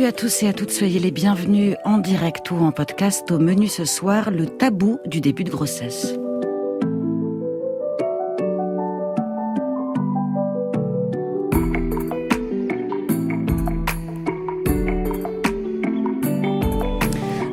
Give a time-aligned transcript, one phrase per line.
[0.00, 3.38] Salut à tous et à toutes, soyez les bienvenus en direct ou en podcast au
[3.38, 6.14] menu ce soir, le tabou du début de grossesse.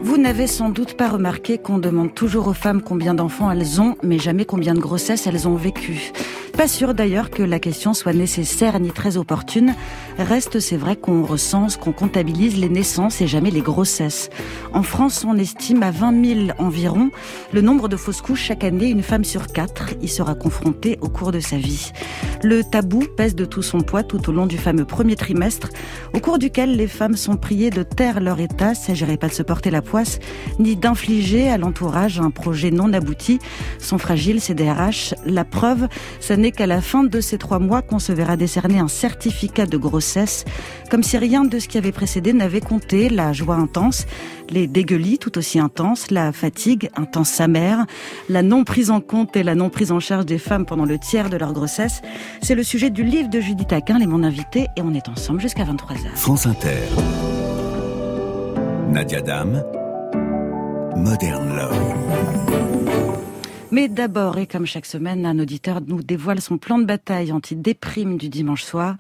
[0.04, 3.98] Vous n'avez sans doute pas remarqué qu'on demande toujours aux femmes combien d'enfants elles ont,
[4.04, 6.14] mais jamais combien de grossesses elles ont vécu.
[6.58, 9.76] Pas sûr d'ailleurs que la question soit nécessaire ni très opportune.
[10.18, 14.32] Reste, c'est vrai qu'on recense, qu'on comptabilise les naissances et jamais les grossesses.
[14.74, 17.12] En France, on estime à 20 000 environ
[17.54, 18.90] le nombre de fausses couches chaque année.
[18.90, 21.92] Une femme sur quatre y sera confrontée au cours de sa vie.
[22.42, 25.70] Le tabou pèse de tout son poids tout au long du fameux premier trimestre,
[26.14, 29.44] au cours duquel les femmes sont priées de taire leur état, s'agirait pas de se
[29.44, 30.20] porter la poisse,
[30.58, 33.38] ni d'infliger à l'entourage un projet non abouti.
[33.80, 34.56] Sont fragiles ces.
[35.26, 35.88] La preuve,
[36.20, 39.66] ça n'est qu'à la fin de ces trois mois qu'on se verra décerner un certificat
[39.66, 40.46] de grossesse,
[40.90, 44.06] comme si rien de ce qui avait précédé n'avait compté, la joie intense,
[44.50, 47.86] les dégueulis tout aussi intenses, la fatigue intense sa mère,
[48.30, 50.98] la non prise en compte et la non prise en charge des femmes pendant le
[50.98, 52.02] tiers de leur grossesse.
[52.42, 55.42] C'est le sujet du livre de Judith Aquin, les mon invité, et on est ensemble
[55.42, 56.16] jusqu'à 23h.
[56.16, 56.78] France Inter.
[58.90, 59.64] Nadia Dame.
[60.96, 62.87] Modern Love.
[63.72, 68.18] Mais d'abord, et comme chaque semaine, un auditeur nous dévoile son plan de bataille anti-déprime
[68.18, 68.96] du dimanche soir.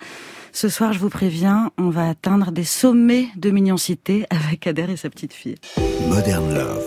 [0.52, 4.98] Ce soir, je vous préviens, on va atteindre des sommets de mignoncité avec Adair et
[4.98, 5.56] sa petite fille.
[6.10, 6.84] Modern Love.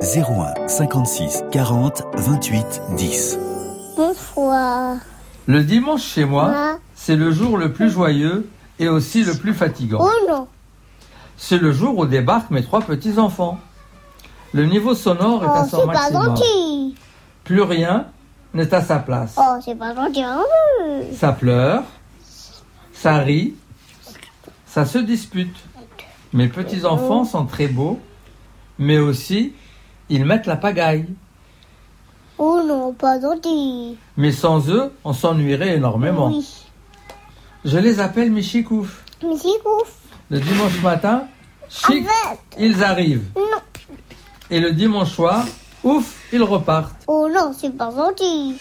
[0.00, 3.38] 01 56 40 28 10.
[3.96, 4.96] Bonsoir.
[5.46, 9.98] Le dimanche chez moi, c'est le jour le plus joyeux et aussi le plus fatigant.
[10.00, 10.48] Oh non.
[11.36, 13.60] C'est le jour où débarquent mes trois petits-enfants.
[14.52, 16.24] Le niveau sonore est Oh, à son c'est pas maximum.
[16.36, 16.94] gentil.
[17.44, 18.06] Plus rien
[18.54, 19.34] n'est à sa place.
[19.38, 20.22] Oh, c'est pas gentil.
[20.22, 20.42] hein.
[21.16, 21.84] Ça pleure,
[22.92, 23.54] ça rit,
[24.66, 25.56] ça se dispute.
[26.34, 27.98] Mes petits-enfants sont très beaux,
[28.78, 29.54] mais aussi,
[30.08, 31.06] ils mettent la pagaille.
[32.38, 33.96] Oh non, pas gentil.
[34.16, 36.28] Mais sans eux, on s'ennuierait énormément.
[36.28, 36.46] Oui.
[37.64, 39.04] Je les appelle mes chikoufs.
[39.22, 39.92] Mais c'est ouf.
[40.30, 41.24] Le dimanche matin,
[41.68, 42.40] chic, Arrête.
[42.58, 43.28] ils arrivent.
[43.36, 43.42] Non.
[44.52, 45.46] Et le dimanche soir,
[45.82, 47.04] ouf, ils repartent.
[47.06, 48.58] Oh non, c'est pas gentil.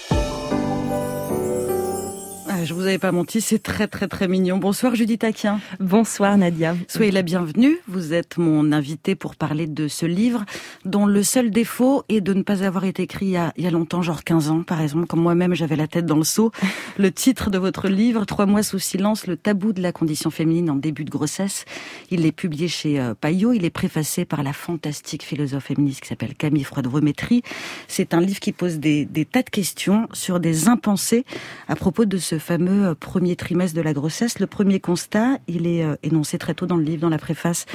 [2.63, 4.57] Je vous avais pas menti, c'est très très très mignon.
[4.57, 5.59] Bonsoir Judith Aquin.
[5.79, 6.75] Bonsoir Nadia.
[6.87, 7.79] Soyez la bienvenue.
[7.87, 10.45] Vous êtes mon invité pour parler de ce livre
[10.85, 13.63] dont le seul défaut est de ne pas avoir été écrit il y a, il
[13.63, 16.23] y a longtemps, genre 15 ans par exemple, comme moi-même j'avais la tête dans le
[16.23, 16.51] seau.
[16.99, 20.69] Le titre de votre livre, Trois mois sous silence, le tabou de la condition féminine
[20.69, 21.65] en début de grossesse,
[22.11, 23.53] il est publié chez euh, Payot.
[23.53, 27.41] Il est préfacé par la fantastique philosophe féministe qui s'appelle Camille Froide-Vométrie.
[27.87, 31.25] C'est un livre qui pose des, des tas de questions sur des impensés
[31.67, 34.39] à propos de ce euh, premier trimestre de la grossesse.
[34.39, 37.65] Le premier constat, il est euh, énoncé très tôt dans le livre, dans la préface,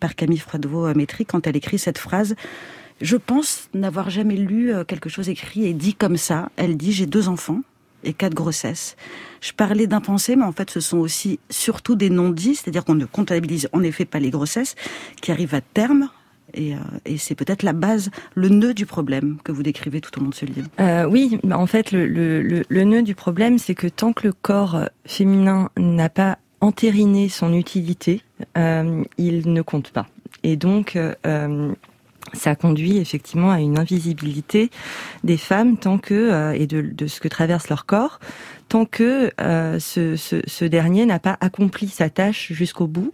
[0.00, 2.34] par Camille Froidevaux-Métry, quand elle écrit cette phrase.
[3.00, 6.50] Je pense n'avoir jamais lu euh, quelque chose écrit et dit comme ça.
[6.56, 7.60] Elle dit, j'ai deux enfants
[8.04, 8.96] et quatre grossesses.
[9.40, 13.04] Je parlais d'impensés, mais en fait, ce sont aussi surtout des non-dits, c'est-à-dire qu'on ne
[13.04, 14.74] comptabilise en effet pas les grossesses
[15.20, 16.08] qui arrivent à terme.
[16.56, 20.18] Et, euh, et c'est peut-être la base, le nœud du problème que vous décrivez tout
[20.18, 20.68] au long de ce livre.
[20.80, 24.88] Euh, oui, bah, en fait, le, nœud du problème, c'est que tant que le corps
[25.04, 28.22] féminin n'a pas entériné son utilité,
[28.56, 30.06] euh, il ne compte pas.
[30.42, 30.98] Et donc,
[32.32, 34.70] ça conduit effectivement à une invisibilité
[35.24, 38.20] des femmes tant que et de, de ce que traverse leur corps
[38.68, 43.12] tant que euh, ce, ce, ce, dernier n'a pas accompli sa tâche jusqu'au bout.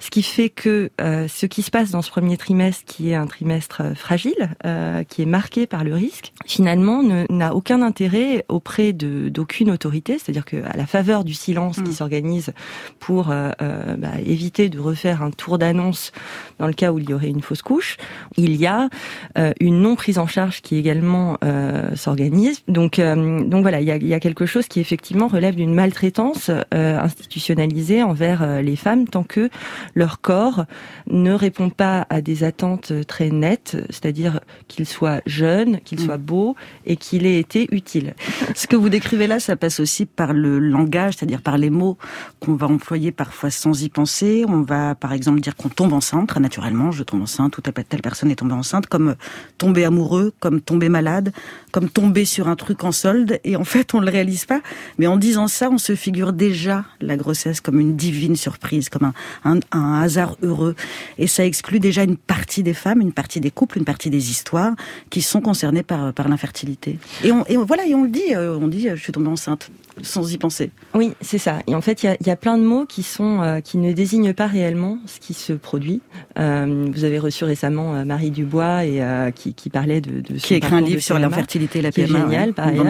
[0.00, 3.14] Ce qui fait que euh, ce qui se passe dans ce premier trimestre, qui est
[3.14, 8.44] un trimestre euh, fragile, euh, qui est marqué par le risque, finalement n'a aucun intérêt
[8.48, 10.18] auprès d'aucune autorité.
[10.18, 11.84] C'est-à-dire qu'à la faveur du silence mmh.
[11.84, 12.52] qui s'organise
[12.98, 13.30] pour
[13.60, 16.12] euh, bah, éviter de refaire un tour d'annonce
[16.58, 17.96] dans le cas où il y aurait une fausse couche,
[18.36, 18.88] il y a
[19.36, 22.62] euh, une non prise en charge qui également euh, s'organise.
[22.68, 25.54] Donc, donc voilà, il y a, il y a quelque chose qui est effectivement relève
[25.54, 29.50] d'une maltraitance euh, institutionnalisée envers euh, les femmes tant que
[29.94, 30.64] leur corps
[31.10, 36.04] ne répond pas à des attentes très nettes, c'est-à-dire qu'il soit jeune, qu'il mmh.
[36.04, 36.56] soit beau
[36.86, 38.14] et qu'il ait été utile.
[38.54, 41.98] Ce que vous décrivez là, ça passe aussi par le langage, c'est-à-dire par les mots
[42.40, 44.46] qu'on va employer parfois sans y penser.
[44.48, 48.00] On va par exemple dire qu'on tombe enceinte, très naturellement, je tombe enceinte, ou telle
[48.00, 49.16] personne est tombée enceinte, comme
[49.58, 51.32] tomber amoureux, comme tomber malade,
[51.72, 54.62] comme tomber sur un truc en solde, et en fait on ne le réalise pas
[54.98, 59.12] Mais en disant ça, on se figure déjà la grossesse comme une divine surprise, comme
[59.44, 60.74] un, un, hasard heureux.
[61.18, 64.30] Et ça exclut déjà une partie des femmes, une partie des couples, une partie des
[64.30, 64.74] histoires
[65.10, 66.98] qui sont concernées par, par l'infertilité.
[67.24, 69.70] Et, on, et voilà, et on le dit, euh, on dit, je suis tombée enceinte
[70.02, 70.70] sans y penser.
[70.94, 71.58] Oui, c'est ça.
[71.66, 74.32] Et en fait, il y a, plein de mots qui sont euh, qui ne désignent
[74.32, 76.00] pas réellement ce qui se produit.
[76.38, 79.02] Euh, vous avez reçu récemment euh, Marie Dubois et
[79.34, 82.52] qui, qui, parlait de, de qui écrit un livre sur l'infertilité et la PMA, génial
[82.54, 82.86] par ailleurs.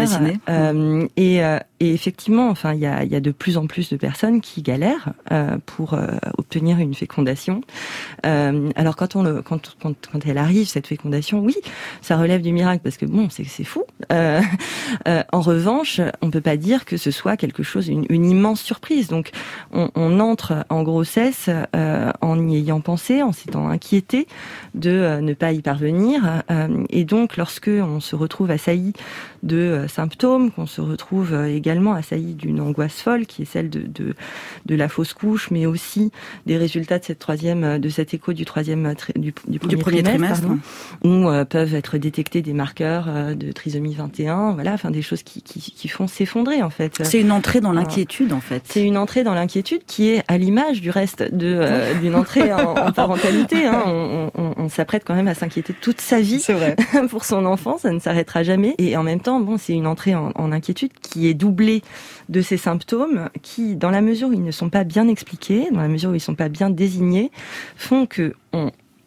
[1.17, 1.41] et,
[1.81, 4.63] et effectivement, enfin, il y a, y a de plus en plus de personnes qui
[4.63, 5.13] galèrent
[5.67, 5.97] pour
[6.37, 7.61] obtenir une fécondation.
[8.23, 11.57] alors quand on le quand, quand quand elle arrive cette fécondation, oui,
[12.03, 13.85] ça relève du miracle parce que bon, c'est c'est fou.
[14.11, 19.09] en revanche, on peut pas dire que ce soit quelque chose, une, immense surprise.
[19.09, 19.31] Donc,
[19.73, 24.27] on, entre en grossesse euh, en y ayant pensé, en s'étant inquiété
[24.75, 26.43] de euh, ne pas y parvenir.
[26.51, 28.93] Euh, et donc, lorsque on se retrouve assailli
[29.43, 34.75] de symptômes, qu'on se retrouve également assailli d'une angoisse folle, qui est celle de, de,
[34.75, 36.11] la fausse couche, mais aussi
[36.47, 40.49] des résultats de cette troisième, de cet écho du troisième du, premier, trimestre,
[41.05, 45.61] où peuvent être détectés des marqueurs de trisomie 21, voilà, enfin des choses qui, qui,
[45.61, 47.01] qui font s'effondrer en fait.
[47.03, 48.63] C'est une entrée dans l'inquiétude en fait.
[48.65, 52.53] C'est une entrée dans l'inquiétude qui est à l'image du reste de euh, d'une entrée
[52.53, 53.67] en, parentalité.
[53.67, 53.83] Hein.
[53.87, 56.77] On, on, on s'apprête quand même à s'inquiéter toute sa vie vrai.
[57.11, 58.75] pour son enfant, ça ne s'arrêtera jamais.
[58.79, 59.28] Et en même temps,
[59.59, 61.83] c'est une entrée en, inquiétude qui est doublée
[62.29, 65.81] de ces symptômes qui, dans la mesure où ils ne sont pas bien expliqués, dans
[65.81, 67.31] la mesure où ils ne sont pas bien désignés,
[67.77, 68.35] font que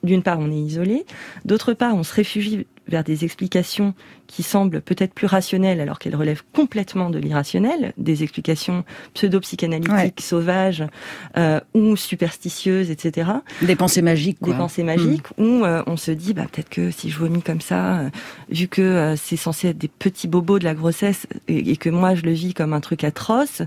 [0.04, 1.06] d'une part, on est isolé,
[1.46, 3.96] d'autre part, on se réfugie vers des explications
[4.28, 10.86] qui semblent peut-être plus rationnelles alors qu'elles relèvent complètement de l'irrationnel, des explications pseudo-psychanalytiques, sauvages
[11.38, 13.32] euh, ou superstitieuses, etc.
[13.62, 14.40] Des pensées magiques.
[14.40, 14.54] Quoi.
[14.54, 15.44] Des pensées magiques mm.
[15.44, 18.10] où euh, on se dit bah, peut-être que si je vomis comme ça, euh,
[18.50, 22.24] vu que c'est censé être des petits bobos de la grossesse et, que moi je
[22.24, 23.62] le vis comme un truc atroce,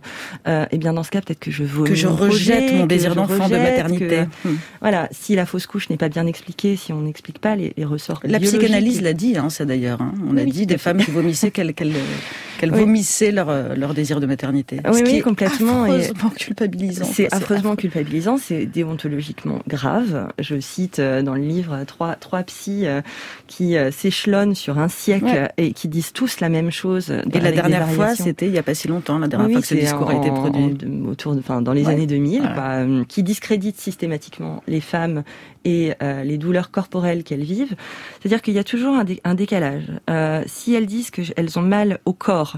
[0.46, 1.88] et eh bien dans ce cas peut-être que je vomis.
[1.88, 4.22] Que je rejette mon désir d'enfant, de maternité.
[4.44, 4.50] Mm.
[4.80, 7.84] Voilà, si la fausse couche n'est pas bien expliquée, si on n'explique pas les, les
[7.84, 8.20] ressorts.
[8.24, 10.00] La psychanalyse l'a dit, hein, ça d'ailleurs.
[10.00, 10.12] Hein.
[10.28, 11.74] On a dit des femmes qui vomissaient qu'elles
[12.70, 14.80] vomissaient leur, euh, leur désir de maternité.
[14.86, 15.84] Oui, Ce qui est complètement.
[15.84, 17.04] Affreusement culpabilisant.
[17.04, 20.28] C'est affreusement culpabilisant, c'est déontologiquement grave.
[20.38, 23.00] Je cite euh, dans le livre trois, trois psys euh,
[23.46, 27.10] qui s'échelonnent sur un siècle et qui disent tous la même chose.
[27.10, 29.66] Et la dernière fois, c'était il n'y a pas si longtemps, la dernière fois que
[29.66, 30.76] ce discours a été produit.
[31.06, 35.22] autour de, enfin, dans les années 2000, qui discrédite systématiquement les femmes
[35.64, 35.92] et
[36.24, 37.74] les douleurs corporelles qu'elles vivent.
[38.20, 39.84] C'est-à-dire qu'il y a toujours un, un décalage.
[40.10, 42.56] Euh, si elles disent qu'elles ont mal au corps,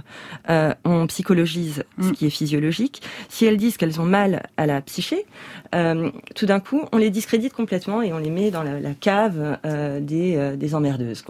[0.50, 2.12] euh, on psychologise ce mm.
[2.12, 3.02] qui est physiologique.
[3.28, 5.24] Si elles disent qu'elles ont mal à la psyché,
[5.76, 9.58] euh, tout d'un coup, on les discrédite complètement et on les met dans la, cave
[9.64, 11.24] euh, des, euh, des emmerdeuses.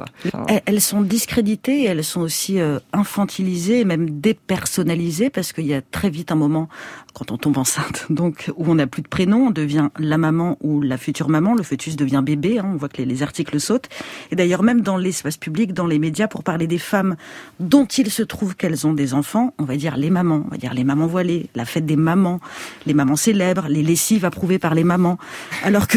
[0.67, 2.59] Elles sont discréditées, elles sont aussi
[2.93, 6.69] infantilisées, même dépersonnalisées, parce qu'il y a très vite un moment,
[7.15, 10.57] quand on tombe enceinte, donc où on n'a plus de prénom, on devient la maman
[10.61, 13.59] ou la future maman, le fœtus devient bébé, hein, on voit que les, les articles
[13.59, 13.89] sautent.
[14.31, 17.17] Et d'ailleurs, même dans l'espace public, dans les médias, pour parler des femmes
[17.59, 20.57] dont il se trouve qu'elles ont des enfants, on va dire les mamans, on va
[20.57, 22.41] dire les mamans voilées, la fête des mamans,
[22.87, 25.19] les mamans célèbres, les lessives approuvées par les mamans.
[25.65, 25.97] Alors que,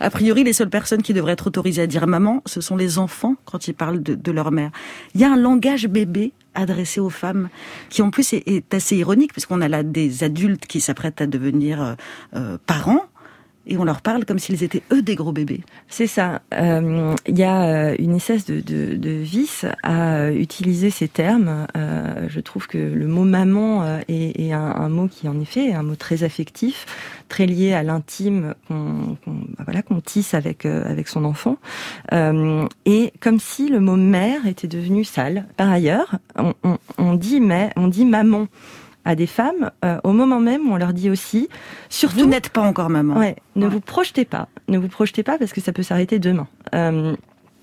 [0.00, 2.98] a priori, les seules personnes qui devraient être autorisées à dire maman, ce sont les
[2.98, 4.72] enfants quand ils parlent de, leur mère.
[5.14, 7.48] Il y a un langage bébé adressé aux femmes,
[7.88, 11.80] qui en plus est, assez ironique, puisqu'on a là des adultes qui s'apprêtent à devenir
[11.80, 11.94] euh,
[12.34, 13.04] euh, parents,
[13.66, 15.60] et on leur parle comme s'ils étaient eux des gros bébés.
[15.88, 16.42] C'est ça.
[16.54, 21.66] Euh, il y a euh, une espèce de, vice à euh, utiliser ces termes.
[22.28, 25.96] Je trouve que le mot maman est, un, mot qui en effet est un mot
[25.96, 26.86] très affectif,
[27.28, 29.72] très lié à l'intime qu'on bah
[30.04, 30.66] tisse avec
[31.08, 31.58] son enfant,
[32.12, 35.46] et comme si le mot mère était devenu sale.
[35.56, 36.16] Par ailleurs,
[36.98, 38.48] on dit mais on dit maman
[39.06, 41.48] à des femmes euh, au moment même où on leur dit aussi
[41.88, 43.16] surtout vous n'êtes pas encore maman.
[43.16, 46.48] Ouais, ne vous projetez pas, ne vous projetez pas parce que ça peut s'arrêter demain.
[46.74, 47.16] Euh,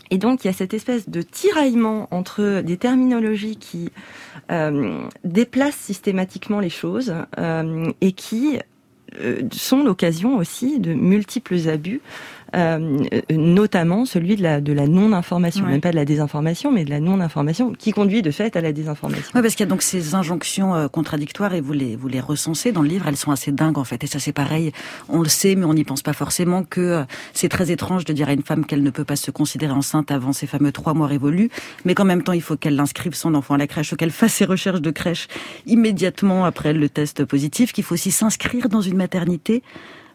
[0.10, 3.90] et donc il y a cette espèce de tiraillement entre des terminologies qui
[4.52, 8.60] euh, déplacent systématiquement les choses euh, et qui
[9.52, 12.02] sont l'occasion aussi de multiples abus
[13.32, 17.00] notamment celui de la, de la non-information, même pas de la désinformation, mais de la
[17.00, 19.32] non-information, qui conduit de fait à la désinformation.
[19.36, 22.20] Oui, parce qu'il y a donc ces injonctions euh, contradictoires et vous les, vous les
[22.20, 24.04] recensez dans le livre, elles sont assez dingues en fait.
[24.04, 24.72] Et ça c'est pareil,
[25.10, 28.14] on le sait, mais on n'y pense pas forcément que euh, c'est très étrange de
[28.14, 30.94] dire à une femme qu'elle ne peut pas se considérer enceinte avant ces fameux trois
[30.94, 31.50] mois révolus,
[31.86, 34.12] mais qu'en même temps il faut qu'elle inscrive son enfant à la crèche ou qu'elle
[34.12, 35.28] fasse ses recherches de crèche
[35.66, 39.64] immédiatement après le test positif, qu'il faut aussi s'inscrire dans une maternité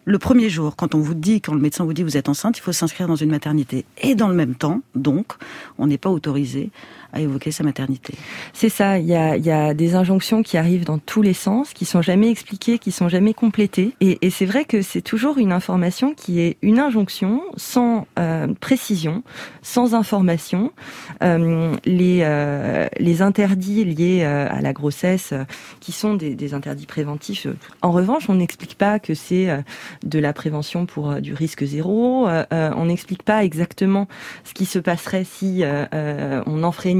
[0.08, 2.56] le premier jour, quand on vous dit, quand le médecin vous dit vous êtes enceinte,
[2.56, 3.84] il faut s'inscrire dans une maternité.
[3.98, 5.34] Et dans le même temps, donc,
[5.76, 6.70] on n'est pas autorisé
[7.12, 8.14] à évoquer sa maternité.
[8.52, 12.02] C'est ça, il y a, des injonctions qui arrivent dans tous les sens, qui sont
[12.02, 13.94] jamais expliquées, qui sont jamais complétées.
[14.00, 19.22] Et, c'est vrai que c'est toujours une information qui est une injonction sans euh, précision,
[19.62, 20.72] sans information.
[21.22, 25.32] Euh, les, euh, les interdits liés à la grossesse,
[25.80, 27.46] qui sont des, des, interdits préventifs,
[27.82, 29.48] en revanche, on n'explique pas que c'est
[30.04, 32.28] de la prévention pour du risque zéro.
[32.50, 34.08] on n'explique pas exactement
[34.44, 35.62] ce qui se passerait si
[36.46, 36.97] on enfreignait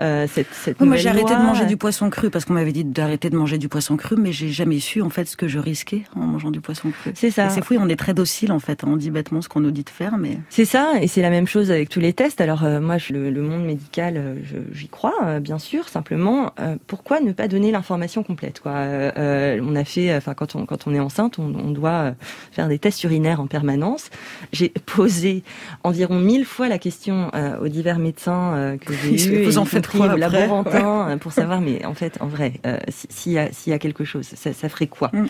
[0.00, 2.84] euh, cette, cette Moi, j'ai arrêté de manger du poisson cru parce qu'on m'avait dit
[2.84, 5.58] d'arrêter de manger du poisson cru, mais j'ai jamais su en fait ce que je
[5.58, 7.12] risquais en mangeant du poisson cru.
[7.14, 7.48] C'est ça.
[7.48, 8.84] C'est fou, on est très docile en fait.
[8.84, 10.94] On dit bêtement ce qu'on nous dit de faire, mais c'est ça.
[11.00, 12.40] Et c'est la même chose avec tous les tests.
[12.40, 14.34] Alors euh, moi, le, le, monde médical, euh,
[14.72, 15.88] j'y crois, euh, bien sûr.
[15.88, 18.72] Simplement, euh, pourquoi ne pas donner l'information complète quoi?
[18.72, 22.14] Euh, On a fait, enfin quand on quand on est enceinte, on, on doit
[22.50, 24.10] faire des tests urinaires en permanence.
[24.52, 25.42] J'ai posé
[25.84, 31.10] environ mille fois la question aux divers médecins que j'ai vous en faites quoi laborantin
[31.10, 34.26] euh, pour savoir, mais en fait, en vrai, euh, s'il y, y, a quelque chose,
[34.26, 35.26] ça, ça ferait quoi mm.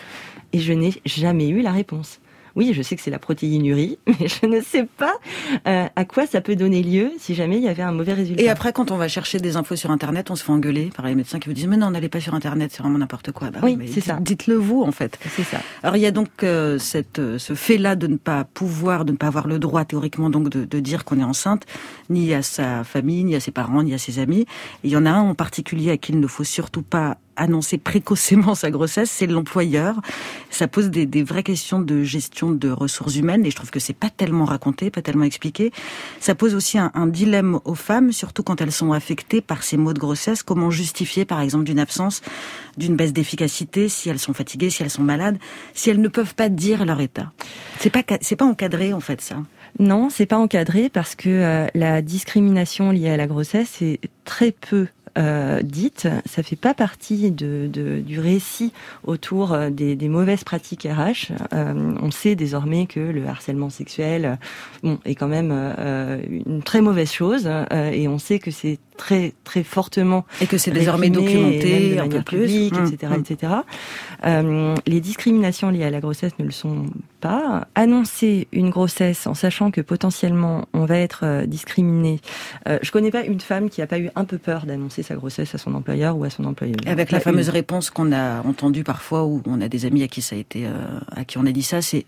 [0.53, 2.19] Et je n'ai jamais eu la réponse
[2.55, 5.13] oui, je sais que c'est la protéinurie, mais je ne sais pas
[5.67, 8.41] euh, à quoi ça peut donner lieu si jamais il y avait un mauvais résultat.
[8.41, 11.05] Et après, quand on va chercher des infos sur Internet, on se fait engueuler par
[11.05, 13.49] les médecins qui vous disent mais non, n'allez pas sur Internet, c'est vraiment n'importe quoi.
[13.49, 14.17] Bah, oui, c'est ça.
[14.21, 15.19] Dites-le vous en fait.
[15.35, 15.59] C'est ça.
[15.81, 19.11] Alors il y a donc euh, cette, euh, ce fait-là de ne pas pouvoir, de
[19.11, 21.65] ne pas avoir le droit théoriquement donc de, de dire qu'on est enceinte,
[22.09, 24.41] ni à sa famille, ni à ses parents, ni à ses amis.
[24.83, 27.17] Et il y en a un en particulier à qui il ne faut surtout pas
[27.35, 30.01] annoncer précocement sa grossesse, c'est l'employeur.
[30.49, 33.93] Ça pose des, vraies questions de gestion de ressources humaines et je trouve que c'est
[33.93, 35.71] pas tellement raconté, pas tellement expliqué.
[36.19, 39.77] Ça pose aussi un, un, dilemme aux femmes, surtout quand elles sont affectées par ces
[39.77, 40.43] maux de grossesse.
[40.43, 42.21] Comment justifier, par exemple, d'une absence,
[42.77, 45.37] d'une baisse d'efficacité, si elles sont fatiguées, si elles sont malades,
[45.73, 47.31] si elles ne peuvent pas dire leur état?
[47.79, 49.37] C'est pas c'est pas encadré en fait ça.
[49.79, 54.51] Non, c'est pas encadré parce que euh, la discrimination liée à la grossesse est très
[54.51, 54.87] peu
[55.17, 60.43] euh, dite, ça fait pas partie de, de, du récit autour euh, des, des mauvaises
[60.43, 61.31] pratiques RH.
[61.53, 64.37] Euh, on sait désormais que le harcèlement sexuel,
[64.81, 68.79] bon, est quand même euh, une très mauvaise chose, euh, et on sait que c'est
[68.97, 73.53] très très fortement et que c'est désormais documenté un peu plus, publique, etc., etc.
[74.25, 76.85] Euh, les discriminations liées à la grossesse ne le sont
[77.19, 77.67] pas.
[77.75, 82.19] Annoncer une grossesse en sachant que potentiellement on va être euh, discriminé.
[82.67, 85.15] Euh, je connais pas une femme qui a pas eu un peu peur d'annoncer sa
[85.15, 86.77] grossesse à son employeur ou à son employeur.
[86.85, 87.53] Avec la fameuse une.
[87.53, 90.65] réponse qu'on a entendue parfois où on a des amis à qui ça a été,
[90.65, 90.71] euh,
[91.15, 92.05] à qui on a dit ça, c'est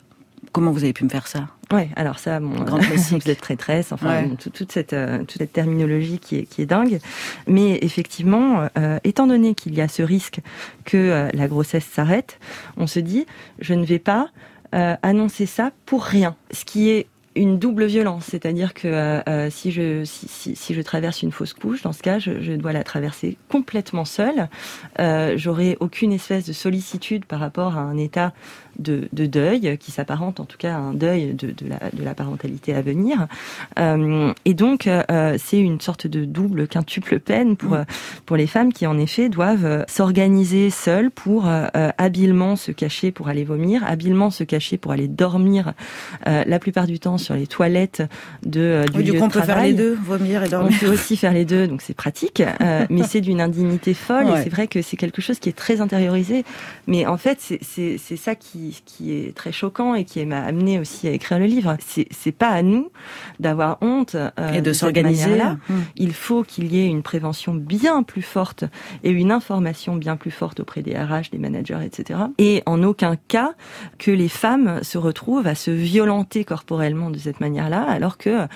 [0.52, 1.48] comment vous avez pu me faire ça?
[1.74, 4.25] Ouais, alors ça, bon, grand classique, vous êtes traîtresse, enfin ouais.
[4.28, 7.00] bon, toute, toute, cette euh, toute cette terminologie qui est qui est dingue.
[7.48, 10.40] Mais effectivement, euh, étant donné qu'il y a ce risque
[10.84, 12.40] que euh, la grossesse s'arrête,
[12.78, 13.25] on se dit,
[13.60, 14.30] je ne vais pas
[14.75, 16.36] euh, annoncer ça pour rien.
[16.52, 20.82] Ce qui est une double violence, c'est-à-dire que euh, si, je, si, si, si, je
[20.82, 24.50] traverse une fausse couche, dans ce cas, je, je dois la traverser complètement seule.
[25.00, 28.34] Euh, J'aurai aucune espèce de sollicitude par rapport à un état
[28.79, 32.03] de, de deuil qui s'apparente en tout cas à un deuil de, de, la, de
[32.03, 33.27] la parentalité à venir.
[33.79, 37.86] Euh, et donc, euh, c'est une sorte de double, quintuple peine pour, mmh.
[38.25, 41.67] pour les femmes qui, en effet, doivent s'organiser seules pour euh,
[41.98, 45.74] habilement se cacher pour aller vomir, habilement se cacher pour aller dormir
[46.27, 48.03] euh, la plupart du temps sur les toilettes
[48.46, 49.55] de euh, du, oui, du lieu coup, on de peut travail.
[49.55, 50.72] faire les deux, vomir et dormir.
[50.75, 54.25] On peut aussi faire les deux, donc c'est pratique, euh, mais c'est d'une indignité folle
[54.25, 54.39] ouais.
[54.39, 56.44] et c'est vrai que c'est quelque chose qui est très intériorisé.
[56.88, 61.08] Mais en fait, c'est ça qui, qui est très choquant et qui m'a amené aussi
[61.08, 61.78] à écrire le livre.
[61.80, 62.92] C'est pas à nous
[63.40, 65.58] d'avoir honte euh, et de, de s'organiser là.
[65.70, 65.74] Mmh.
[65.96, 68.64] Il faut qu'il y ait une prévention bien plus forte
[69.04, 72.20] et une information bien plus forte auprès des RH, des managers, etc.
[72.38, 73.54] Et en aucun cas
[73.98, 78.48] que les femmes se retrouvent à se violenter corporellement de cette manière-là, alors que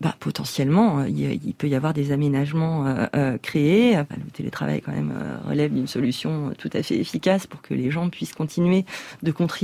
[0.00, 3.96] bah, potentiellement il, il, peut y avoir des aménagements euh, euh, créés.
[3.96, 7.90] Le télétravail quand même euh, relève d'une solution tout à fait efficace pour que les
[7.90, 8.84] gens puissent continuer
[9.22, 9.57] de contribuer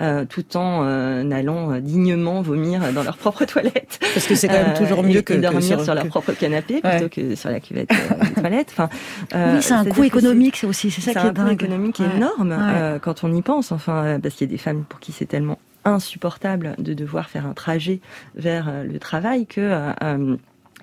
[0.00, 3.98] euh, tout en euh, allant dignement vomir dans leur propre toilette.
[4.14, 6.06] Parce que c'est quand même toujours mieux et, que et dormir que sur, sur, leur
[6.06, 7.08] propre canapé plutôt ouais.
[7.08, 8.72] que sur la cuvette des toilettes.
[8.72, 8.88] Enfin,
[9.34, 11.46] oui, c'est un coût économique, c'est aussi c'est ça qui est, est dingue.
[11.46, 12.16] un coût économique ouais.
[12.16, 13.72] énorme quand on y pense.
[13.72, 17.46] Enfin, parce qu'il y a des femmes pour qui c'est tellement insupportable de devoir faire
[17.46, 18.00] un trajet
[18.34, 20.36] vers euh, le travail que euh,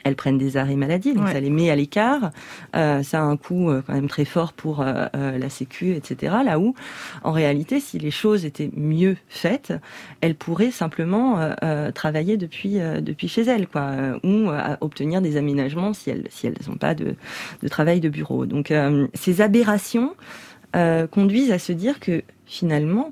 [0.05, 1.33] elles prennent des arrêts maladie, donc ouais.
[1.33, 2.29] ça les met à l'écart.
[2.75, 6.35] Euh, ça a un coût euh, quand même très fort pour euh, la Sécu, etc.
[6.45, 6.75] Là où,
[7.23, 9.73] en réalité, si les choses étaient mieux faites,
[10.21, 13.93] elles pourraient simplement euh, travailler depuis depuis chez elles, quoi,
[14.23, 17.15] ou obtenir des aménagements si elles si elles n'ont pas de,
[17.63, 18.45] de travail de bureau.
[18.45, 18.71] Donc
[19.15, 20.13] ces aberrations
[21.09, 23.11] conduisent à se dire que finalement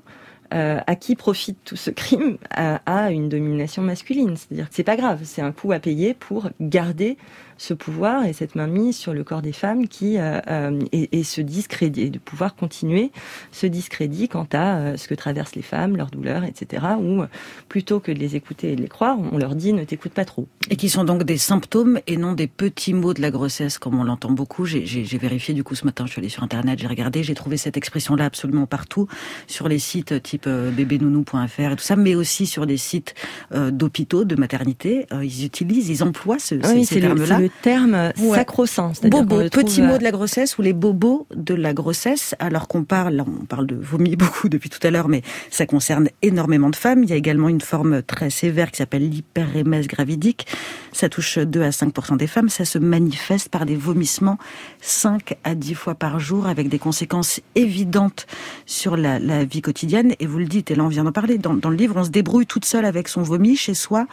[0.52, 4.36] euh, à qui profite tout ce crime à, une domination masculine?
[4.36, 7.16] C'est-à-dire que c'est pas grave, c'est un coût à payer pour garder
[7.58, 11.40] ce pouvoir et cette mainmise sur le corps des femmes qui euh, euh, et, ce
[11.40, 13.10] discrédit, de pouvoir continuer
[13.52, 16.84] ce discrédit quant à ce que traversent les femmes, leurs douleurs, etc.
[17.00, 17.22] Ou
[17.68, 20.24] plutôt que de les écouter et de les croire, on leur dit ne t'écoute pas
[20.24, 20.46] trop.
[20.70, 23.98] Et qui sont donc des symptômes et non des petits mots de la grossesse comme
[23.98, 24.64] on l'entend beaucoup.
[24.64, 27.56] J'ai vérifié du coup ce matin, je suis allée sur internet, j'ai regardé, j'ai trouvé
[27.56, 29.08] cette expression-là absolument partout
[29.46, 33.14] sur les sites type euh, bébénounou.fr et tout ça, mais aussi sur des sites
[33.52, 35.06] euh, d'hôpitaux, de maternité.
[35.12, 37.40] Euh, ils utilisent, ils emploient ce, oui, ces, termes-là.
[37.44, 38.92] Le terme sacro-saint.
[39.02, 42.34] Bobo, petit mot de la grossesse ou les bobos de la grossesse.
[42.38, 45.20] Alors qu'on parle, on parle de vomi beaucoup depuis tout à l'heure, mais
[45.50, 47.02] ça concerne énormément de femmes.
[47.02, 50.46] Il y a également une forme très sévère qui s'appelle l'hyperémèse gravidique.
[50.92, 52.48] Ça touche 2 à 5 des femmes.
[52.48, 54.38] Ça se manifeste par des vomissements
[54.80, 58.26] 5 à 10 fois par jour avec des conséquences évidentes
[58.64, 60.14] sur la, la vie quotidienne.
[60.18, 62.10] Et vous le dites, et là on vient d'en parler, dans, le livre, on se
[62.10, 64.06] débrouille toute seule avec son vomi chez soi,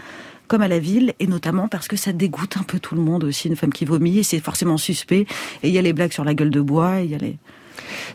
[0.52, 3.24] comme à la ville, et notamment parce que ça dégoûte un peu tout le monde
[3.24, 5.26] aussi, une femme qui vomit, et c'est forcément suspect.
[5.64, 7.38] Et il y a les blagues sur la gueule de bois, il y a les...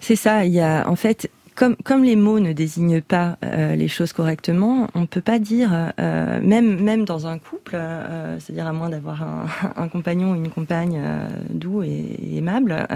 [0.03, 3.75] C'est ça, il y a en fait comme, comme les mots ne désignent pas euh,
[3.75, 8.67] les choses correctement, on peut pas dire, euh, même, même dans un couple, euh, c'est-à-dire
[8.67, 9.47] à moins d'avoir un,
[9.77, 11.03] un, compagnon ou une compagne
[11.49, 12.87] doux et, aimable,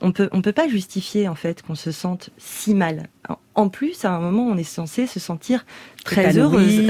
[0.00, 3.04] on peut, on peut pas justifier en fait qu'on se sente si mal.
[3.54, 5.64] En plus, à un moment, on est censé se sentir
[6.04, 6.82] très heureuse,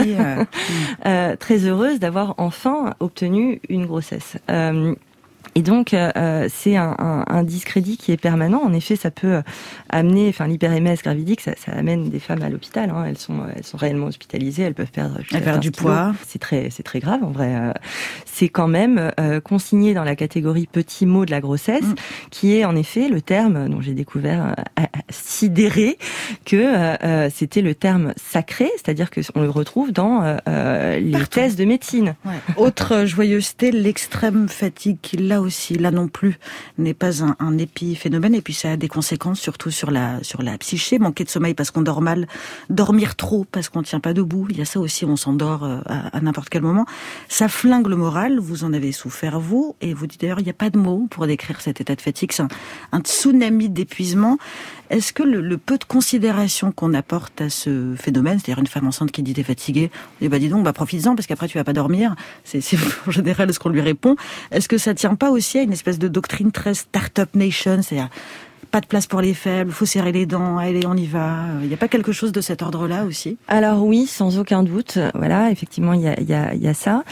[1.38, 4.38] très heureuse d'avoir enfin obtenu une grossesse.
[5.58, 8.62] Et donc, euh, euh, c'est un, un, un, discrédit qui est permanent.
[8.62, 9.42] En effet, ça peut euh,
[9.88, 12.90] amener, enfin, l'hyperémèse gravidique, ça, ça, amène des femmes à l'hôpital.
[12.90, 13.06] Hein.
[13.08, 14.62] Elles sont, elles sont réellement hospitalisées.
[14.62, 16.14] Elles peuvent perdre, elles perdent du poids.
[16.28, 17.74] C'est très, c'est très grave en vrai.
[18.24, 19.10] C'est quand même
[19.42, 21.94] consigné dans la catégorie petit mot de la grossesse, mm.
[22.30, 24.54] qui est en effet le terme dont j'ai découvert
[25.10, 25.98] sidéré
[26.44, 32.14] que c'était le terme sacré, c'est-à-dire que on le retrouve dans les thèses de médecine.
[32.24, 32.34] Ouais.
[32.56, 35.47] Autre joyeuseté, l'extrême fatigue qui là aussi,
[35.78, 36.38] là non plus,
[36.78, 38.34] n'est pas un, épiphénomène.
[38.34, 41.54] Et puis ça a des conséquences surtout sur la sur la psyché, manquer de sommeil
[41.54, 42.26] parce qu'on dort mal,
[42.70, 44.46] dormir trop parce qu'on tient pas debout.
[44.50, 46.86] Il y a ça aussi, on s'endort euh, à, n'importe quel moment.
[47.28, 48.38] Ça flingue le moral.
[48.38, 51.06] Vous en avez souffert vous, et vous dites d'ailleurs, il n'y a pas de mots
[51.10, 52.32] pour décrire cet état de fatigue.
[52.32, 52.42] C'est
[52.92, 54.38] un, tsunami d'épuisement.
[54.90, 59.12] Est-ce que le, peu de considération qu'on apporte à ce phénomène, c'est-à-dire une femme enceinte
[59.12, 61.72] qui dit t'es fatiguée, eh ben dis donc, bah profites-en parce qu'après tu vas pas
[61.72, 62.14] dormir.
[62.44, 62.62] C'est
[63.06, 64.16] en général ce qu'on lui répond.
[64.50, 68.08] Est-ce que ça tient pas aussi à une espèce de doctrine très start-up nation, c'est-à-dire
[68.70, 71.44] pas de place pour les faibles, faut serrer les dents, allez, on y va.
[71.62, 73.38] Il n'y a pas quelque chose de cet ordre-là aussi?
[73.48, 74.98] Alors oui, sans aucun doute.
[75.14, 77.04] Voilà, effectivement, il y a, y, a, y a, ça.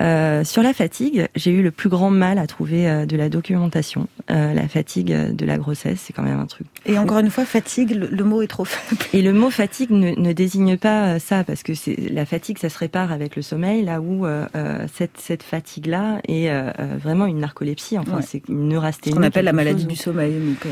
[0.00, 3.28] Euh, sur la fatigue, j'ai eu le plus grand mal à trouver euh, de la
[3.28, 4.08] documentation.
[4.30, 6.66] Euh, la fatigue de la grossesse, c'est quand même un truc.
[6.86, 9.02] Et encore une fois, fatigue, le, mot est trop faible.
[9.12, 12.68] Et le mot fatigue ne, ne désigne pas ça, parce que c'est la fatigue, ça
[12.68, 16.50] se répare avec le sommeil, là où euh, euh cette, cette fatigue-là est
[16.98, 17.98] vraiment une narcolepsie.
[17.98, 19.14] Enfin, c'est une neurasthénie.
[19.14, 20.34] Ce qu'on appelle la maladie du sommeil.
[20.34, 20.66] Donc,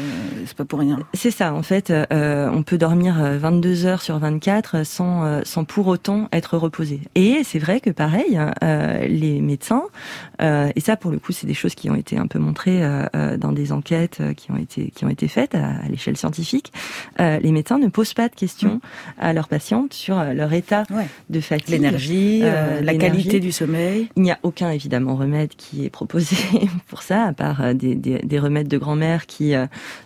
[0.47, 0.99] c'est pas pour rien.
[1.15, 5.41] C'est ça, en fait, euh, on peut dormir 22 euh, heures sur 24 sans, euh,
[5.45, 7.01] sans pour autant être reposé.
[7.15, 9.85] Et c'est vrai que pareil, euh, les médecins,
[10.41, 12.83] euh, et ça pour le coup c'est des choses qui ont été un peu montrées
[13.39, 16.73] dans des enquêtes qui ont été, qui ont été faites à, l'échelle scientifique,
[17.19, 18.81] les médecins ne posent pas de questions mm.
[19.19, 20.85] à leurs patientes sur leur état
[21.31, 21.69] de fatigue.
[21.69, 24.09] L'énergie, la qualité du sommeil.
[24.17, 26.37] Il n'y a aucun évidemment remède qui est proposé
[26.89, 29.55] pour ça, à part des, des, des remèdes de grand-mère qui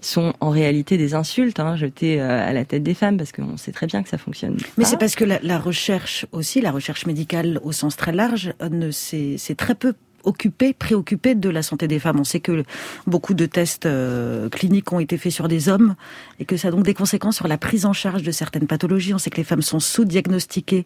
[0.07, 3.57] sont en réalité des insultes hein, jetées euh, à la tête des femmes, parce qu'on
[3.57, 4.57] sait très bien que ça fonctionne.
[4.79, 8.53] Mais c'est parce que la, la, recherche aussi, la recherche médicale au sens très large,
[8.63, 12.21] euh, c'est très peu occupé, préoccupé de la santé des femmes.
[12.21, 12.65] On sait que
[13.07, 15.95] beaucoup de tests euh, cliniques ont été faits sur des hommes
[16.41, 19.15] et que ça a donc des conséquences sur la prise en charge de certaines pathologies.
[19.15, 20.85] On sait que les femmes sont sous-diagnostiquées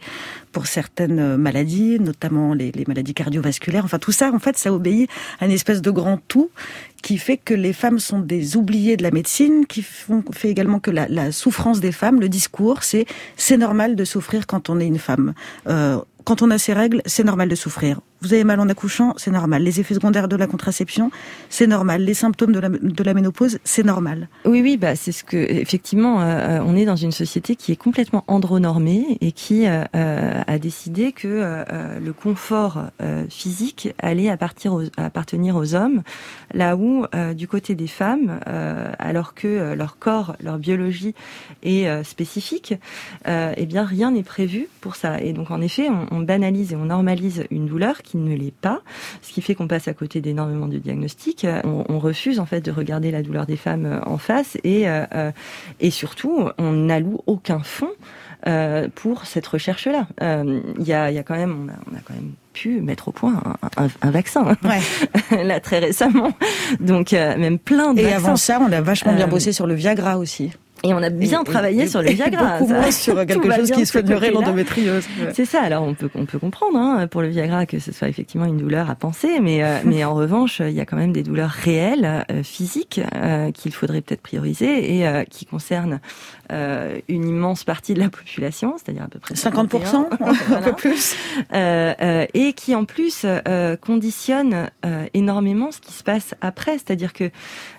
[0.52, 3.84] pour certaines euh, maladies, notamment les, maladies cardiovasculaires.
[3.84, 6.50] Enfin, tout ça, en fait, ça obéit à une espèce de grand tout
[7.02, 10.80] qui fait que les femmes sont des oubliées de la médecine, qui font, fait également
[10.80, 14.86] que la, souffrance des femmes, le discours, c'est c'est normal de souffrir quand on est
[14.86, 15.32] une femme.
[15.66, 18.00] Euh, quand on a ces règles, c'est normal de souffrir.
[18.22, 19.62] Vous avez mal en accouchant, c'est normal.
[19.62, 21.10] Les effets secondaires de la contraception,
[21.48, 22.04] c'est normal.
[22.04, 24.28] Les symptômes de la, de la ménopause, c'est normal.
[24.44, 27.72] Oui, oui, bah c'est ce que effectivement, euh, euh, on est dans une société qui
[27.72, 31.64] est complètement andronormée et qui euh, a décidé que
[32.00, 32.84] le confort
[33.28, 36.02] physique allait appartenir aux hommes,
[36.52, 38.40] là où du côté des femmes,
[38.98, 41.14] alors que leur corps, leur biologie
[41.62, 42.74] est spécifique,
[43.26, 45.20] eh bien rien n'est prévu pour ça.
[45.20, 48.54] Et donc en effet, on, on banalise et on normalise une douleur qui ne l'est
[48.54, 48.82] pas,
[49.22, 51.46] ce qui fait qu'on passe à côté d'énormément de diagnostics.
[51.64, 54.86] On, on, refuse en fait de regarder la douleur des femmes en face et,
[55.80, 57.92] et surtout, on n'alloue aucun fonds
[58.46, 60.06] euh, pour cette recherche-là.
[60.18, 62.80] Il euh, y, a, y, a, quand même, on a, on a, quand même pu
[62.80, 65.44] mettre au point un, un, un vaccin ouais.
[65.44, 66.32] là très récemment.
[66.80, 68.16] Donc euh, même plein de Et vaccins.
[68.16, 70.52] avant ça, on a vachement bien bossé sur le Viagra aussi.
[70.82, 72.58] Et on a bien et, travaillé et, sur le Viagra.
[72.58, 75.04] Beaucoup moins sur quelque chose qui soignerait l'endométriose.
[75.20, 75.32] Ouais.
[75.34, 75.62] C'est ça.
[75.62, 78.58] Alors on peut on peut comprendre hein, pour le Viagra que ce soit effectivement une
[78.58, 81.50] douleur à penser, mais euh, mais en revanche il y a quand même des douleurs
[81.50, 86.00] réelles, euh, physiques euh, qu'il faudrait peut-être prioriser et euh, qui concernent
[86.52, 90.06] euh, une immense partie de la population, c'est-à-dire à peu près 50%
[90.54, 91.14] un peu plus,
[91.52, 93.24] euh, et qui en plus
[93.80, 94.70] conditionne
[95.14, 97.30] énormément ce qui se passe après, c'est-à-dire que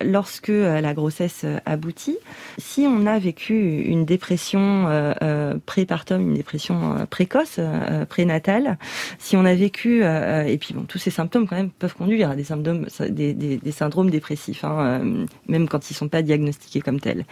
[0.02, 2.18] lorsque la grossesse aboutit,
[2.58, 8.78] si on a vécu une dépression euh, euh, prépartum, une dépression euh, précoce, euh, prénatale,
[9.18, 12.36] si on a vécu et puis bon, tous ces symptômes quand même peuvent conduire à
[12.36, 15.02] des symptômes, des, syndromes dépressifs, hein,
[15.48, 17.24] même quand ils sont pas diagnostiqués comme tels.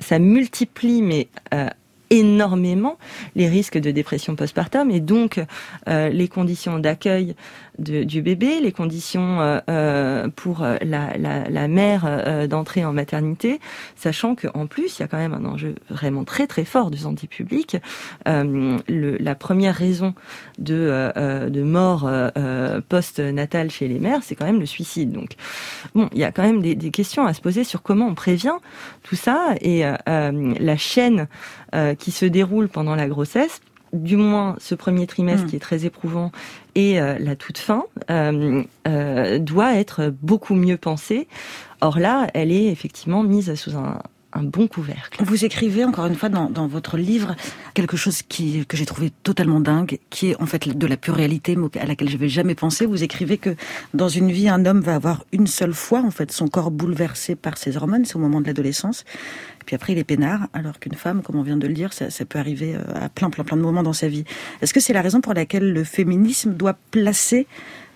[0.00, 1.28] Ça multiplie mais
[2.10, 2.98] énormément
[3.34, 5.40] les risques de dépression postpartum et donc
[5.86, 7.34] les conditions d'accueil
[7.78, 13.60] du bébé, les conditions euh, pour la, la, la mère euh, d'entrer en maternité,
[13.96, 16.96] sachant qu'en plus, il y a quand même un enjeu vraiment très très fort de
[16.96, 17.76] santé publique.
[18.28, 20.14] Euh, la première raison
[20.58, 22.10] de, de mort
[22.88, 25.12] post-natale chez les mères, c'est quand même le suicide.
[25.12, 25.30] Donc,
[25.94, 28.14] bon, il y a quand même des, des, questions à se poser sur comment on
[28.14, 28.56] prévient
[29.02, 31.26] tout ça et la chaîne
[31.98, 33.60] qui se déroule pendant la grossesse
[33.92, 35.50] du moins ce premier trimestre mmh.
[35.50, 36.32] qui est très éprouvant
[36.74, 41.28] et euh, la toute fin euh, euh, doit être beaucoup mieux pensée.
[41.80, 43.98] Or là, elle est effectivement mise sous un,
[44.32, 45.22] un bon couvercle.
[45.24, 47.36] Vous écrivez encore une fois dans, votre livre
[47.74, 51.14] quelque chose qui, que j'ai trouvé totalement dingue, qui est en fait de la pure
[51.14, 52.86] réalité à laquelle je n'avais jamais pensé.
[52.86, 53.54] Vous écrivez que
[53.94, 57.34] dans une vie, un homme va avoir une seule fois en fait son corps bouleversé
[57.34, 59.04] par ses hormones, c'est au moment de l'adolescence.
[59.66, 62.10] Puis après, il est peinard, alors qu'une femme, comme on vient de le dire, ça,
[62.10, 64.24] ça, peut arriver à plein, plein, plein de moments dans sa vie.
[64.60, 67.46] Est-ce que c'est la raison pour laquelle le féminisme doit placer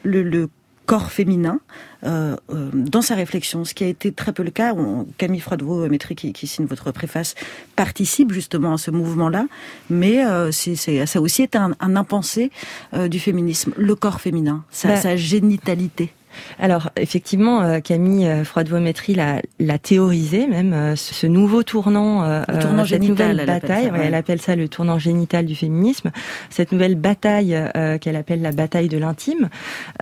[0.04, 0.48] le, le
[0.86, 1.60] corps féminin
[2.04, 4.72] euh, euh, dans sa réflexion, ce qui a été très peu le cas.
[4.74, 7.34] On, Camille Froidevaux-Métry, qui, qui, signe votre préface,
[7.74, 9.46] participe justement à ce mouvement-là,
[9.90, 12.50] mais euh, c'est, c'est, ça aussi est un, un impensé
[12.94, 16.12] euh, du féminisme, le corps féminin, sa, Ben, sa génitalité.
[16.58, 22.58] Alors effectivement, euh, Camille Froidevaux-Métry l'a, l'a théorisé même euh, ce nouveau tournant, euh, le
[22.58, 23.60] tournant cette génital, nouvelle elle bataille.
[23.70, 24.06] appelle ça, ouais, ouais.
[24.06, 26.10] Elle appelle ça le tournant génital du féminisme.
[26.50, 29.48] Cette nouvelle bataille euh, qu'elle appelle la bataille de l'intime,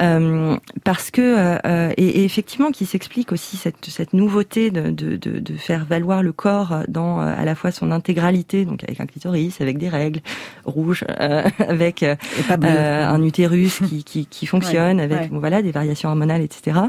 [0.00, 1.58] euh, parce que
[1.96, 6.22] et, et, effectivement qui s'explique aussi cette, cette nouveauté de, de, de, de, faire valoir
[6.22, 10.20] le corps dans à la fois son intégralité, donc avec un clitoris, avec des règles
[10.64, 12.04] rouges, avec
[12.48, 15.28] un utérus qui, qui, qui fonctionne, ouais, avec ouais.
[15.28, 16.80] bon, voilà des variations hormonales, etc.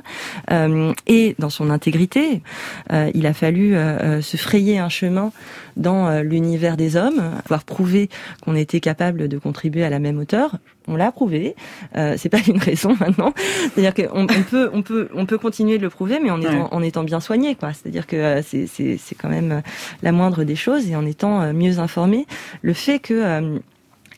[0.52, 2.42] Euh, et dans son intégrité,
[2.92, 5.32] euh, il a fallu euh, se frayer un chemin
[5.78, 8.10] dans l'univers des hommes, pouvoir prouver
[8.44, 10.56] qu'on était capable de contribuer à la même hauteur.
[10.88, 11.56] On l'a prouvé.
[11.98, 13.34] Euh, c'est pas une raison maintenant.
[13.74, 16.52] C'est-à-dire qu'on on peut, on peut, on peut continuer de le prouver, mais en étant,
[16.52, 16.68] ouais.
[16.72, 17.74] en étant bien soigné, quoi.
[17.74, 19.62] C'est-à-dire que c'est, c'est, c'est quand même
[20.02, 22.26] la moindre des choses et en étant mieux informé.
[22.62, 23.60] Le fait que euh,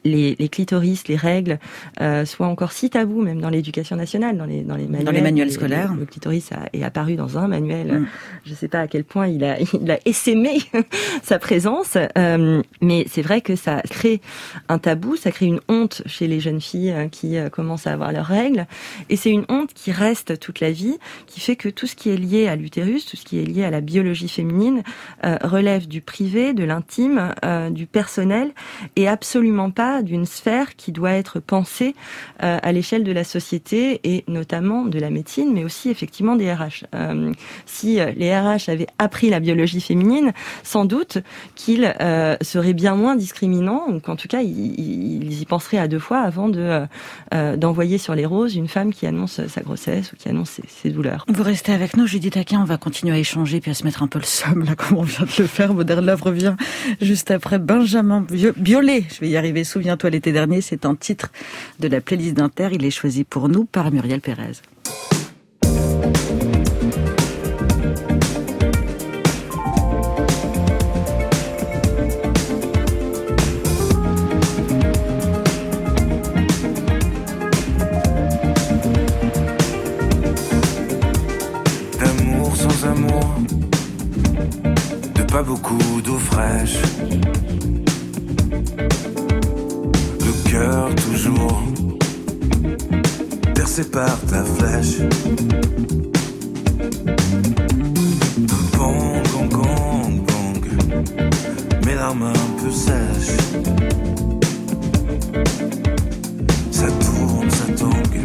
[0.08, 1.60] les, les, clitoris, les règles
[2.02, 5.06] euh, soient encore si tabous, même dans l'éducation nationale, dans les, dans les manuels.
[5.06, 5.94] Dans les manuels scolaires.
[5.94, 7.88] Le, le, clitoris a, est apparu dans un manuel.
[7.88, 8.08] Mm.
[8.46, 10.60] Je ne sais pas à quel point il a, il a essaimé
[11.24, 14.22] sa présence, euh, mais c'est vrai que ça crée
[14.70, 18.12] un tabou, ça crée une honte chez les jeunes filles euh, qui commencent à avoir
[18.12, 18.68] leurs règles,
[19.10, 22.10] et c'est une honte qui reste toute la vie, qui fait que tout ce qui
[22.10, 24.84] est lié à l'utérus, tout ce qui est lié à la biologie féminine,
[25.24, 27.34] relève du privé, de l'intime,
[27.72, 28.52] du personnel,
[28.96, 31.96] et absolument pas d'une sphère qui doit être pensée
[32.44, 36.52] euh, à l'échelle de la société et notamment de la médecine, mais aussi effectivement des
[36.52, 36.86] RH.
[36.96, 37.32] Euh,
[37.66, 40.34] si les RH avaient appris la biologie féminine,
[40.64, 41.20] sans doute
[41.56, 46.00] qu'ils euh, seraient bien moins discriminants, ou qu'en tout cas ils, y penseraient à deux
[46.00, 46.86] fois avant de
[47.34, 50.90] euh, d'envoyer sur les roses une femme qui annonce sa grossesse ou qui annonce ses,
[50.90, 51.26] douleurs.
[51.28, 54.04] Vous restez avec nous, Judith Aquin, on va continuer à échanger puis à se mettre
[54.04, 55.74] un peu le somme là, comme on vient de le faire.
[55.74, 56.56] Modern Love revient
[57.02, 58.26] juste après Benjamin
[58.58, 59.04] Biolay.
[59.14, 59.64] Je vais y arriver.
[59.88, 61.32] Souviens-toi l'été dernier, c'est un titre
[61.80, 62.68] de la playlist d'Inter.
[62.74, 64.52] Il est choisi pour nous par Muriel Pérez.
[81.98, 83.36] D'amour sans amour,
[85.16, 86.76] de pas beaucoup d'eau fraîche.
[90.96, 91.64] Toujours
[93.78, 95.00] passé par ta flèche.
[98.74, 100.64] Bang, bang, bang, bang.
[101.86, 103.38] Mes larmes un peu sèches.
[106.72, 108.22] Ça tourne, ça tangue.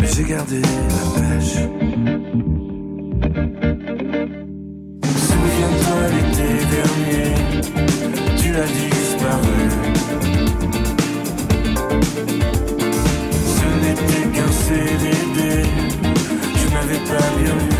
[0.00, 1.58] Mais j'ai gardé la pêche.
[5.28, 7.28] Souviens-toi l'été dernier,
[8.36, 9.87] tu as disparu.
[12.26, 15.38] Ce n'était qu'un CDD,
[16.56, 17.78] je n'avais pas bien vu.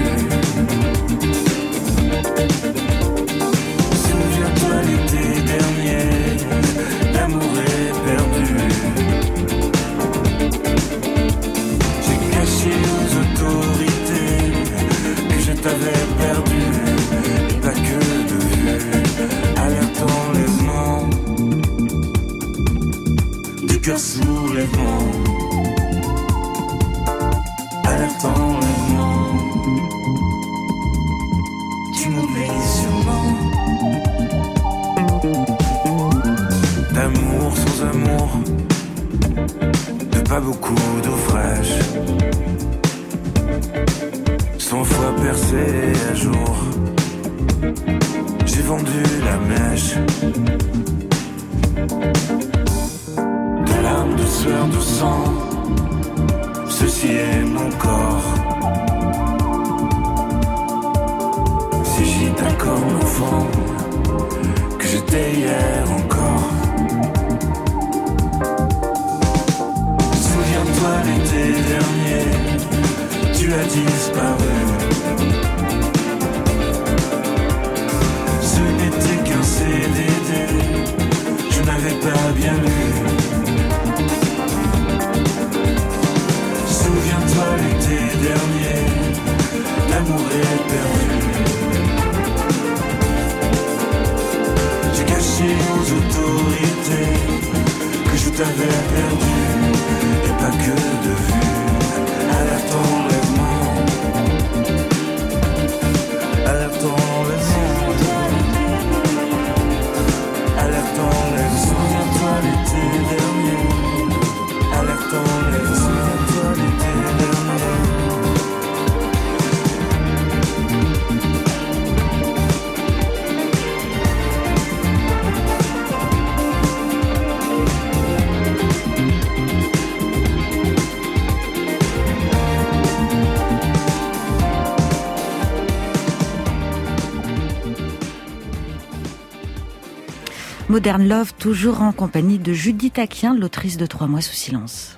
[140.79, 144.97] Modern Love, toujours en compagnie de Judith Aquien, l'autrice de Trois mois sous silence.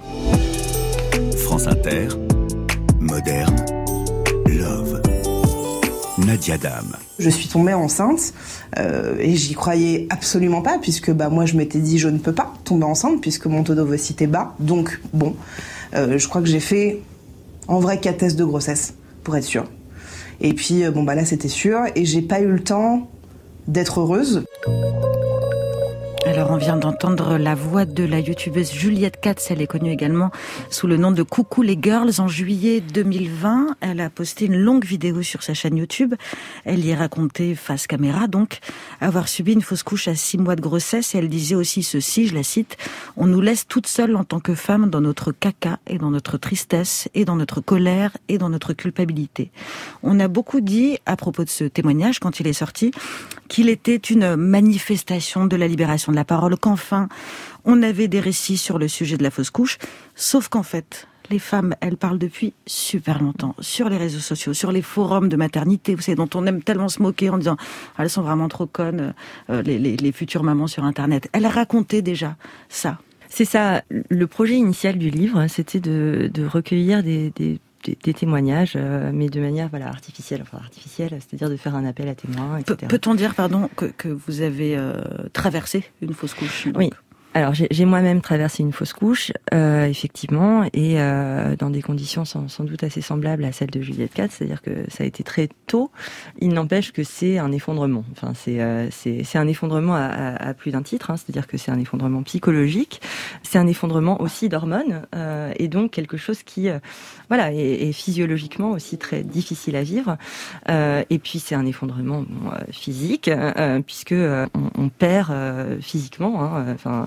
[1.38, 2.08] France Inter,
[2.98, 3.56] moderne,
[4.46, 5.00] love.
[6.18, 6.94] Nadia Dame.
[7.18, 8.34] Je suis tombée enceinte
[8.78, 12.34] euh, et j'y croyais absolument pas puisque bah moi je m'étais dit je ne peux
[12.34, 14.54] pas tomber enceinte puisque mon taux d'ovocité est bas.
[14.60, 15.34] Donc bon,
[15.94, 17.00] euh, je crois que j'ai fait
[17.68, 18.92] en vrai quatre tests de grossesse
[19.24, 19.64] pour être sûre.
[20.42, 23.08] Et puis euh, bon bah là c'était sûr et j'ai pas eu le temps
[23.66, 24.44] d'être heureuse.
[26.48, 30.30] On vient d'entendre la voix de la youtubeuse Juliette Katz, elle est connue également
[30.70, 32.12] sous le nom de Coucou les Girls.
[32.18, 36.14] En juillet 2020, elle a posté une longue vidéo sur sa chaîne YouTube.
[36.64, 38.60] Elle y racontait face caméra donc
[39.00, 42.26] avoir subi une fausse couche à six mois de grossesse et elle disait aussi ceci,
[42.26, 42.76] je la cite,
[43.16, 46.38] on nous laisse toutes seules en tant que femmes dans notre caca et dans notre
[46.38, 49.50] tristesse et dans notre colère et dans notre culpabilité.
[50.02, 52.92] On a beaucoup dit à propos de ce témoignage quand il est sorti
[53.48, 57.08] qu'il était une manifestation de la libération de la parole, qu'enfin
[57.64, 59.78] on avait des récits sur le sujet de la fausse couche,
[60.14, 64.70] sauf qu'en fait, les femmes, elles parlent depuis super longtemps sur les réseaux sociaux, sur
[64.70, 67.56] les forums de maternité, vous savez, dont on aime tellement se moquer en disant
[67.96, 69.12] ah, elles sont vraiment trop connes,
[69.50, 71.28] euh, les, futures mamans sur Internet.
[71.32, 72.36] Elles racontaient déjà
[72.68, 72.98] ça.
[73.28, 73.82] C'est ça.
[73.90, 79.40] Le projet initial du livre, c'était de, recueillir des des, des, témoignages, euh, mais de
[79.40, 82.76] manière voilà artificielle, enfin artificielle, c'est-à-dire de faire un appel à témoins, etc.
[82.88, 85.00] Peut-on dire, pardon, que, que vous avez euh,
[85.32, 86.76] traversé une fausse couche donc?
[86.76, 86.90] Oui.
[87.32, 92.48] Alors j'ai moi-même traversé une fausse couche, euh, effectivement, et euh, dans des conditions sans,
[92.48, 95.48] sans, doute assez semblables à celles de Juliette Katz, c'est-à-dire que ça a été très
[95.68, 95.92] tôt.
[96.40, 98.04] Il n'empêche que c'est un effondrement.
[98.10, 101.56] Enfin, c'est euh, c'est un effondrement à, à, à plus d'un titre, hein, c'est-à-dire que
[101.56, 103.00] c'est un effondrement psychologique,
[103.44, 106.80] c'est un effondrement aussi d'hormones, euh, et donc quelque chose qui, euh,
[107.30, 110.18] voilà, est, est, physiologiquement aussi très difficile à vivre.
[110.68, 113.30] Euh, et puis c'est un effondrement bon, physique,
[113.86, 115.32] puisque on, on, perd
[115.80, 117.06] physiquement, hein, enfin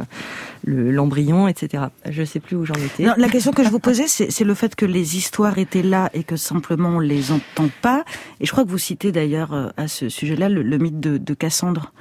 [0.64, 1.84] le- l'embryon, etc.
[2.10, 3.06] Je sais plus où j'en étais.
[3.18, 6.24] La question que je vous posais, c'est le fait que les histoires étaient là et
[6.24, 8.04] que simplement on les entend pas.
[8.40, 11.18] Et je crois que vous citez d'ailleurs euh, à ce sujet-là le, le mythe de,
[11.18, 11.92] de Cassandre.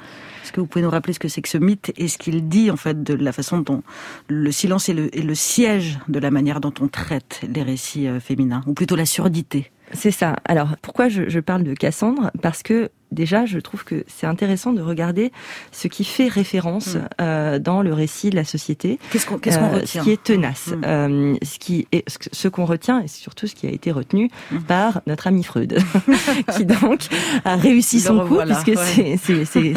[0.43, 2.49] Est-ce que vous pouvez nous rappeler ce que c'est que ce mythe et ce qu'il
[2.49, 3.83] dit en fait de la façon dont
[4.29, 8.63] le silence est le, siège de la manière dont on traite les récits euh, féminins,
[8.67, 9.71] ou plutôt la surdité?
[9.93, 10.37] C'est ça.
[10.45, 12.31] Alors, pourquoi je parle de Cassandre?
[12.41, 15.31] Parce que déjà, je trouve que c'est intéressant de regarder
[15.71, 17.09] ce qui fait référence Mm.
[17.21, 18.99] euh, dans le récit de la société.
[19.13, 20.71] Qu'est-ce qu'on Euh, retient Ce qui est tenace.
[20.85, 24.59] Euh, ce qui est ce qu'on retient et surtout ce qui a été retenu Mm.
[24.61, 25.79] par notre ami Freud,
[26.57, 27.01] qui donc
[27.45, 29.17] a réussi Le son coup puisque ouais.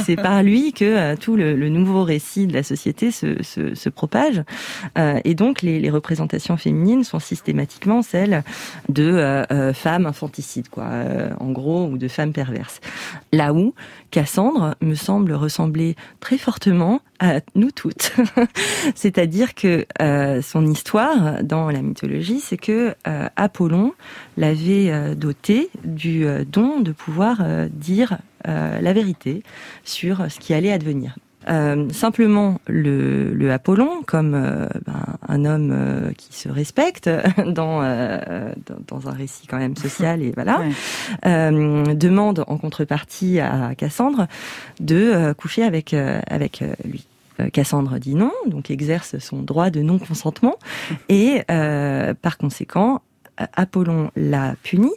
[0.05, 3.75] c'est par lui que euh, tout le, le nouveau récit de la société se se,
[3.75, 4.41] se propage
[4.97, 8.43] Euh, et donc les, les représentations féminines sont systématiquement celles
[8.89, 12.79] de euh, euh, femmes infanticides quoi, euh, en gros ou de femmes perverses.
[13.35, 13.73] Là où
[14.11, 18.13] Cassandre me semble ressembler très fortement à nous toutes.
[18.95, 23.91] C'est-à-dire que euh, son histoire dans la mythologie, c'est que euh, Apollon
[24.37, 29.41] l'avait euh, doté du euh, don de pouvoir dire la vérité
[29.83, 31.15] sur ce qui allait advenir.
[31.47, 37.09] Euh, simplement, le, le Apollon, comme euh, ben, un homme euh, qui se respecte
[37.45, 40.71] dans, euh, dans, dans un récit quand même social et voilà, Ouais.
[41.25, 44.27] euh, demande en contrepartie à Cassandre
[44.79, 47.05] de coucher avec avec lui.
[47.51, 50.55] Cassandre dit non, donc exerce son droit de non-consentement
[51.09, 53.01] et euh, par conséquent
[53.37, 54.91] Apollon l'a puni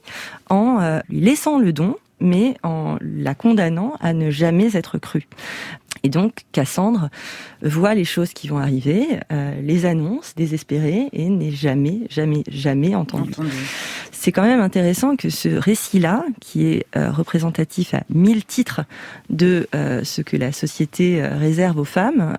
[0.48, 5.28] en lui laissant le don mais en la condamnant à ne jamais être crue.
[6.02, 7.08] Et donc Cassandre
[7.62, 12.94] voit les choses qui vont arriver, euh, les annonce désespérée et n'est jamais, jamais, jamais
[12.94, 13.32] entendue.
[13.32, 13.50] Entendu.
[14.12, 18.82] C'est quand même intéressant que ce récit-là, qui est euh, représentatif à mille titres
[19.30, 22.36] de euh, ce que la société réserve aux femmes,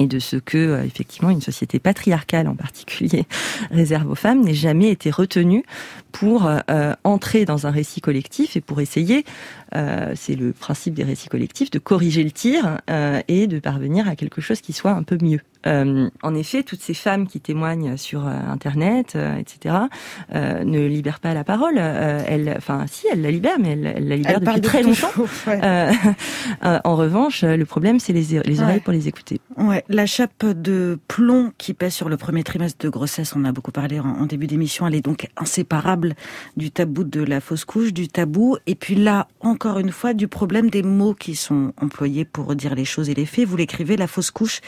[0.00, 3.26] et de ce que effectivement une société patriarcale en particulier
[3.70, 5.62] réserve aux femmes, n'ait jamais été retenu
[6.10, 9.24] pour euh, entrer dans un récit collectif et pour essayer,
[9.74, 14.08] euh, c'est le principe des récits collectifs, de corriger le tir euh, et de parvenir
[14.08, 15.40] à quelque chose qui soit un peu mieux.
[15.66, 19.74] Euh, en effet, toutes ces femmes qui témoignent sur euh, Internet, euh, etc.,
[20.34, 21.74] euh, ne libèrent pas la parole.
[21.76, 24.82] Euh, elles, enfin, si, elles la libèrent, mais elles, elles la libèrent Elle parle depuis
[24.82, 25.10] de très longtemps.
[25.46, 25.90] Ouais.
[26.84, 28.80] En revanche, le problème, c'est les, les oreilles Ouais.
[28.80, 29.40] pour les écouter.
[29.56, 33.52] Ouais, la chape de plomb qui pèse sur le premier trimestre de grossesse, on a
[33.52, 36.14] beaucoup parlé en, en début d'émission, elle est donc inséparable
[36.56, 39.28] du tabou de la fausse couche, du tabou, et puis là,
[39.60, 43.14] encore une fois, du problème des mots qui sont employés pour dire les choses et
[43.14, 43.46] les faits.
[43.46, 44.62] Vous l'écrivez, la fausse couche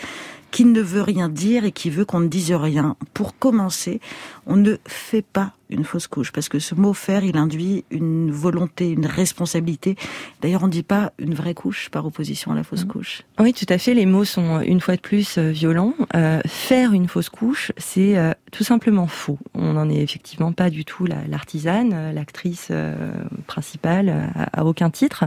[0.50, 2.94] qui ne veut rien dire et qui veut qu'on ne dise rien.
[3.14, 4.02] Pour commencer,
[4.46, 8.30] on ne fait pas une fausse couche, parce que ce mot faire, il induit une
[8.30, 9.96] volonté, une responsabilité.
[10.40, 13.22] D'ailleurs, on ne dit pas une vraie couche par opposition à la fausse couche.
[13.40, 13.94] Oui, tout à fait.
[13.94, 15.94] Les mots sont une fois de plus euh, violents.
[16.14, 19.38] Euh, faire une fausse couche, c'est euh, tout simplement faux.
[19.54, 23.12] On n'en est effectivement pas du tout la- l'artisane, euh, l'actrice euh,
[23.46, 25.24] principale euh, à, à aucun titre.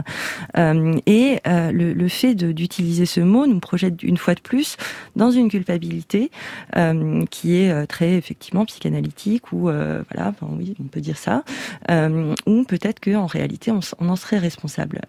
[0.56, 4.76] Euh, et euh, le, le fait d'utiliser ce mot nous projette une fois de plus
[5.16, 6.30] dans une culpabilité
[6.76, 11.18] euh, qui est euh, très effectivement psychanalytique ou euh, voilà, enfin, oui, on peut dire
[11.18, 11.44] ça,
[11.90, 15.02] euh, ou peut-être que en réalité on, en serait responsable.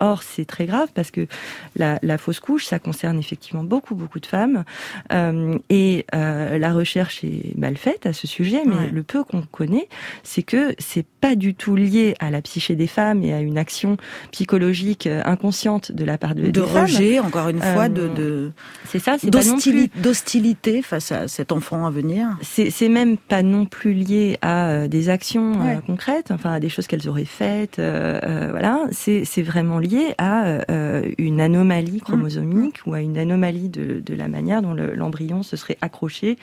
[0.00, 1.26] Or, c'est très grave parce que
[1.76, 4.64] la, la fausse couche, ça concerne effectivement beaucoup, beaucoup de femmes.
[5.12, 8.90] Euh, et euh, la recherche est mal faite à ce sujet, mais Ouais.
[8.92, 9.88] le peu qu'on connaît,
[10.22, 13.56] c'est que c'est pas du tout lié à la psyché des femmes et à une
[13.58, 13.96] action
[14.32, 16.82] psychologique euh, inconsciente de la part de, de des femmes.
[16.82, 18.50] rejet, encore une fois, de, Euh,
[18.84, 22.36] C'est ça, c'est d'hostilité face à cet enfant à venir.
[22.42, 25.78] c'est c'est même pas non plus lié à des actions Ouais.
[25.86, 28.80] concrètes, enfin à des choses qu'elles auraient faites, voilà.
[28.92, 29.85] C'est c'est vraiment lié
[30.18, 34.94] à euh, une anomalie chromosomique ou à une anomalie de, de la manière dont le-
[34.94, 36.36] l'embryon se serait accroché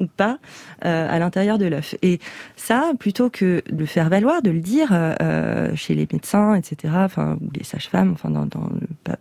[0.00, 0.38] ou pas
[0.84, 1.94] euh, à l'intérieur de l'œuf.
[2.02, 2.18] Et
[2.56, 6.94] ça, plutôt que de le faire valoir, de le dire euh, chez les médecins, etc.,
[6.98, 8.68] enfin ou les sages-femmes, enfin dans, dans
[9.06, 9.14] le-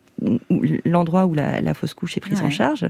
[0.85, 2.87] l'endroit où la, la fausse couche est prise en charge,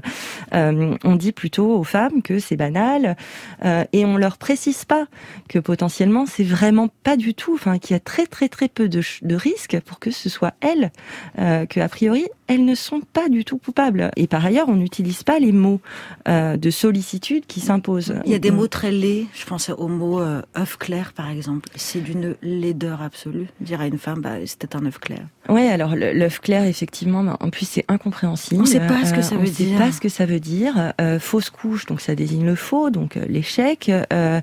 [0.54, 3.16] euh, on dit plutôt aux femmes que c'est banal
[3.64, 5.06] euh, et on leur précise pas
[5.48, 8.88] que potentiellement c'est vraiment pas du tout, enfin qu'il y a très très très peu
[8.88, 10.90] de risques pour que ce soit elles,
[11.38, 14.10] euh, que a priori elles ne sont pas du tout coupables.
[14.16, 15.80] Et par ailleurs, on n'utilise pas les mots
[16.26, 18.14] euh, de sollicitude qui s'imposent.
[18.26, 19.26] Il y a des On- mots très laids.
[19.34, 21.68] Je pense au mot euh, œuf clair, par exemple.
[21.76, 23.46] C'est d'une laideur absolue.
[23.60, 25.20] Dire à une femme, bah, c'était un œuf clair.
[25.48, 28.60] Ouais, alors l'œuf clair, effectivement, en plus c'est incompréhensible.
[28.62, 29.78] On sait pas ce que ça on veut sait dire.
[29.78, 30.92] pas ce que ça veut dire.
[31.00, 33.90] Euh, fausse couche, donc ça désigne le faux, donc euh, l'échec.
[34.12, 34.40] Euh,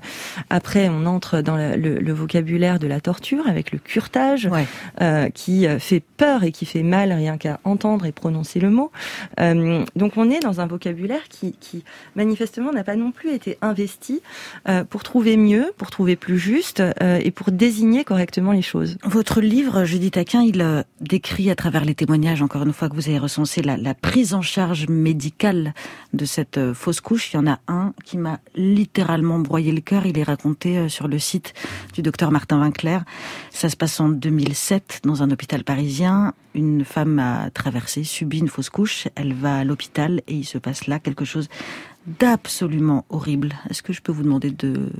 [0.50, 4.66] après, on entre dans le, le- le vocabulaire de la torture avec le curtage, Ouais.
[5.00, 8.70] euh, qui euh, fait peur et qui fait mal rien qu'à entendre et prononcer le
[8.70, 8.90] mot.
[9.40, 11.54] Euh, donc on est dans un vocabulaire qui,
[12.14, 14.20] manifestement n'a pas non plus été investi
[14.68, 18.98] euh, pour trouver mieux, pour trouver plus juste euh, et pour désigner correctement les choses.
[19.04, 23.08] Votre livre, Judith Aquin, il décrit à travers les témoignages, encore une fois que vous
[23.08, 25.74] avez recensé, la, la prise en charge médicale
[26.12, 27.32] de cette fausse couche.
[27.32, 30.06] Il y en a un qui m'a littéralement broyé le cœur.
[30.06, 31.54] Il est raconté sur le site
[31.94, 32.98] du docteur Martin Winkler.
[33.50, 36.34] Ça se passe en 2007 dans un hôpital parisien.
[36.56, 39.08] Une femme a traversé, subi une fausse couche.
[39.14, 41.50] Elle va à l'hôpital et il se passe là quelque chose
[42.06, 43.54] d'absolument horrible.
[43.70, 44.90] Est-ce que je peux vous demander de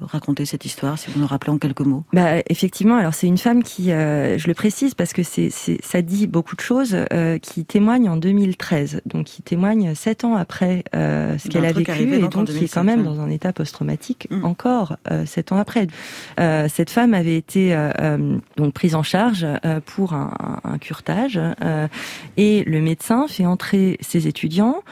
[0.00, 2.04] raconter cette histoire, si vous nous rappelez en quelques mots?
[2.12, 6.02] Bah effectivement, alors c'est une femme qui, euh, je le précise parce que c'est, ça
[6.02, 10.84] dit beaucoup de choses, euh, qui témoigne en 2013, donc qui témoigne sept ans après
[10.94, 13.52] euh, ce qu'elle a vécu et donc qui est 2007, quand même dans un état
[13.52, 14.44] post-traumatique Mm.
[14.44, 14.96] encore
[15.26, 15.86] sept ans après.
[16.38, 17.76] Cette femme avait été
[18.56, 19.46] donc prise en charge
[19.86, 20.78] pour un, un,
[21.62, 21.88] euh,
[22.36, 24.82] et le médecin fait entrer ses étudiants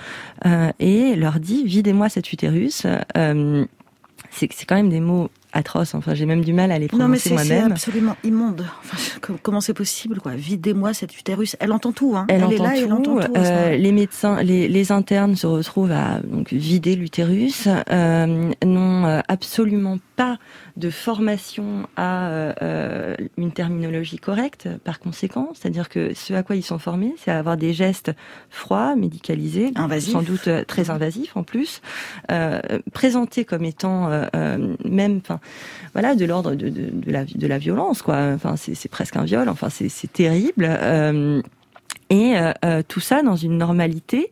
[0.78, 2.86] et leur dit videz-moi cet utérus.
[3.16, 3.64] Euh,
[4.30, 5.94] c'est quand même des mots atroces.
[5.94, 7.72] Enfin, j'ai même du mal à les Non, mais prononcer c'est moi-même.
[7.72, 8.66] absolument immonde.
[8.84, 10.34] Enfin, comment c'est possible, quoi?
[10.34, 11.56] Videz-moi cet utérus.
[11.60, 12.26] Elle entend tout, hein.
[12.28, 12.94] Elle, est entend là, et elle tout.
[12.94, 13.32] entend tout.
[13.36, 19.20] Euh, les médecins, les, les internes se retrouvent à donc vider l'utérus, euh, n'ont euh,
[19.28, 20.38] absolument pas
[20.80, 24.68] de formation à euh, euh, une terminologie correcte.
[24.82, 28.12] Par conséquent, c'est-à-dire que ce à quoi ils sont formés, c'est à avoir des gestes
[28.48, 30.12] froids, médicalisés, Invasifs.
[30.12, 31.82] sans doute euh, très invasifs en plus,
[32.32, 32.60] euh,
[32.92, 35.38] présentés comme étant euh, même, enfin,
[35.92, 38.16] voilà, de l'ordre de, de, de la, de la violence, quoi.
[38.34, 39.48] Enfin, c'est presque un viol.
[39.48, 40.64] Enfin, c'est terrible.
[42.10, 44.30] Et euh, euh, tout ça dans une normalité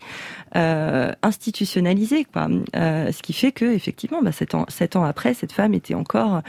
[0.56, 2.48] euh, institutionnalisée, quoi.
[2.74, 5.94] Euh, ce qui fait que effectivement, bah, sept ans, sept ans après, cette femme était
[5.94, 6.40] encore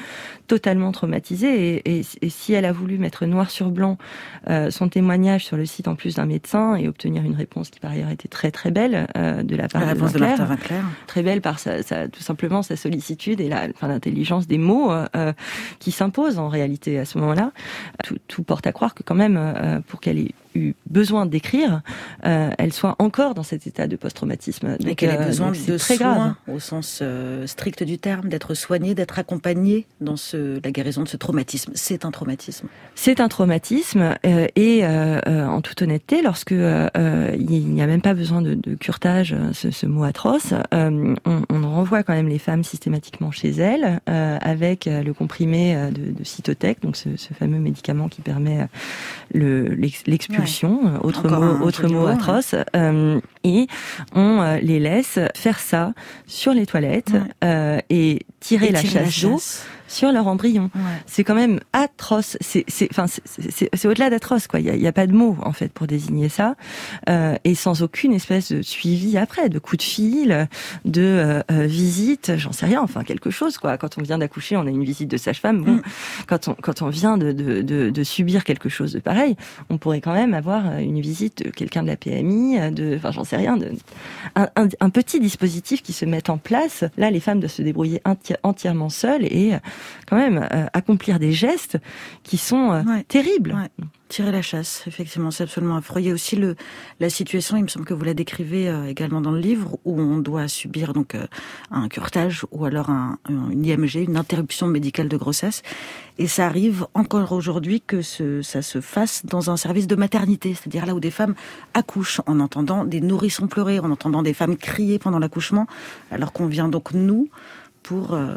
[0.47, 1.75] totalement traumatisée.
[1.85, 3.97] Et, et, et si elle a voulu mettre noir sur blanc
[4.49, 7.79] euh, son témoignage sur le site en plus d'un médecin et obtenir une réponse qui
[7.79, 10.35] par ailleurs était très très belle euh, de la part La de réponse de Winkler.
[11.05, 14.91] très belle par sa, sa- tout simplement sa sollicitude et la, enfin, l'intelligence des mots
[15.79, 17.51] qui s'imposent en réalité à ce moment-là.
[18.03, 21.81] Tout, tout porte à croire que quand même, euh, pour qu'elle ait eu besoin d'écrire,
[22.25, 24.75] euh, elle soit encore dans cet état de post-traumatisme.
[24.79, 26.33] Et Donc, qu'elle ait euh, besoin donc de très soins grave.
[26.47, 31.07] au sens euh, strict du terme, d'être soignée, d'être accompagnée dans ce, la guérison de
[31.07, 31.71] ce traumatisme.
[31.75, 32.67] C'est un traumatisme.
[32.95, 38.53] C'est un traumatisme et en toute honnêteté, lorsque il n'y a même pas besoin de,
[38.53, 43.31] de curetage, euh, ce, ce mot atroce, on, on renvoie quand même les femmes systématiquement
[43.31, 47.59] chez elles euh, avec euh, le comprimé euh, de, de Cytotec, donc ce, ce fameux
[47.59, 48.67] médicament qui permet
[49.33, 52.11] le- l'ex- l'expulsion, autre Encore mot, autre mot ouais.
[52.13, 53.67] atroce, euh, et
[54.13, 55.93] on les laisse faire ça
[56.27, 57.13] sur les toilettes
[57.43, 57.83] Ouais.
[57.89, 59.65] et tirer Et la tirer chasse d'eau chasse.
[59.89, 60.81] Sur leur embryon Ouais.
[61.05, 62.37] c'est quand même atroce.
[62.39, 64.59] C'est, c'est, enfin, c'est, au-delà d'atroce, quoi.
[64.61, 66.55] Il y a, a pas de mots en fait pour désigner ça,
[67.09, 70.47] euh, et sans aucune espèce de suivi après, de coup de fil,
[70.85, 72.81] de euh, euh, visite, j'en sais rien.
[72.81, 73.77] Enfin, quelque chose, quoi.
[73.77, 75.63] Quand on vient d'accoucher, on a une visite de sage-femme.
[75.63, 75.81] Bon, Mm.
[76.27, 79.35] quand on quand on vient de, de, de, de subir quelque chose de pareil,
[79.69, 82.95] on pourrait quand même avoir euh, une visite de quelqu'un de la PMI, euh, de,
[82.95, 83.71] enfin, j'en sais rien, de
[84.35, 86.83] un, un, un petit dispositif qui se met en place.
[86.97, 89.53] Là, les femmes doivent se débrouiller enti- entièrement seules et
[90.07, 91.77] quand même euh, accomplir des gestes
[92.23, 93.03] qui sont euh, Ouais.
[93.07, 93.53] terribles.
[93.53, 93.85] Ouais.
[94.09, 96.01] Tirer la chasse, effectivement, c'est absolument affreux.
[96.01, 96.55] Il y a aussi le,
[96.99, 100.01] la situation, il me semble que vous la décrivez euh, également dans le livre, où
[100.01, 101.15] on doit subir donc
[101.69, 105.61] un curetage ou alors un, un- une IMG, une interruption médicale de grossesse.
[106.17, 110.55] Et ça arrive encore aujourd'hui que ce, ça se fasse dans un service de maternité,
[110.55, 111.35] c'est-à-dire là où des femmes
[111.75, 115.67] accouchent en entendant des nourrissons pleurer, en entendant des femmes crier pendant l'accouchement,
[116.09, 117.29] alors qu'on vient donc nous
[117.89, 118.27] pour euh,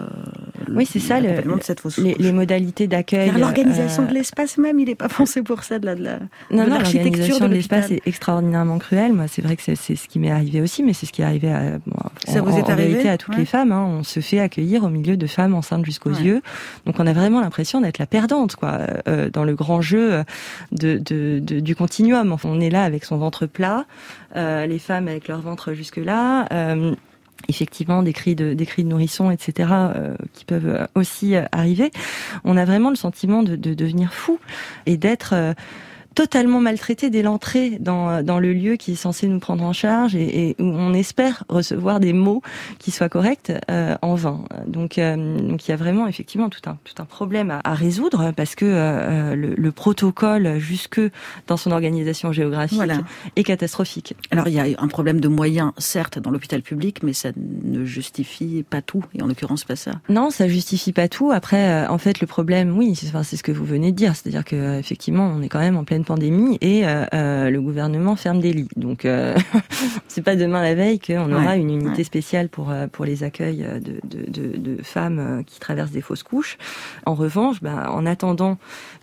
[0.71, 3.31] Oui, c'est ça, le- l'accompagnement de cette fausse Les, modalités d'accueil.
[3.39, 6.19] L'organisation euh, de l'espace même, il n'est pas pensé pour ça, de la, de la,
[6.51, 9.13] Non, de non, l'architecture de l'espace est extraordinairement cruelle.
[9.13, 11.21] Moi, c'est vrai que c'est c'est ce qui m'est arrivé aussi, mais c'est ce qui
[11.21, 11.97] est arrivé à, bon,
[12.27, 13.41] Ça en, vous est en arrivé réalité à toutes Ouais.
[13.41, 13.73] les femmes.
[13.73, 13.85] hein.
[13.87, 16.23] On se fait accueillir au milieu de femmes enceintes jusqu'aux Ouais.
[16.23, 16.43] yeux.
[16.87, 18.79] Donc, on a vraiment l'impression d'être la perdante, quoi,
[19.09, 20.23] euh, dans le grand jeu
[20.73, 22.33] de, de, de- du continuum.
[22.33, 23.85] Enfin, on est là avec son ventre plat,
[24.35, 26.47] les femmes avec leur ventre jusque là.
[27.49, 31.45] Effectivement des cris de des cris de nourrissons etc euh, qui peuvent euh, aussi euh,
[31.53, 31.91] arriver.
[32.45, 34.39] On a vraiment le sentiment de, de devenir fou
[34.87, 35.35] et d'être
[36.15, 40.15] totalement maltraité dès l'entrée dans, dans le lieu qui est censé nous prendre en charge
[40.15, 42.43] et, et où on espère recevoir des mots
[42.79, 44.45] qui soient corrects euh, en vain.
[44.67, 47.75] Donc, euh, donc il y a vraiment effectivement tout un, tout un problème à, à
[47.75, 51.01] résoudre parce que euh, le, le protocole jusque
[51.47, 52.99] dans son organisation géographique Voilà.
[53.37, 54.15] est catastrophique.
[54.31, 57.85] Alors il y a un problème de moyens, certes, dans l'hôpital public, mais ça ne
[57.85, 59.93] justifie pas tout, et en l'occurrence pas ça.
[60.09, 61.31] Non, ça justifie pas tout.
[61.33, 64.45] Après, en fait, le problème, oui, c'est enfin, ce que vous venez de dire, c'est-à-dire
[64.45, 68.53] que effectivement, on est quand même en pleine pleine pandémie et le gouvernement ferme des
[68.53, 68.69] lits.
[68.77, 69.07] Donc
[70.09, 74.01] c'est pas demain la veille qu'on aura une unité spéciale pour pour les accueils de,
[74.05, 76.59] de, de, de, femmes qui traversent des fausses couches.
[77.07, 78.59] En revanche, bah, en attendant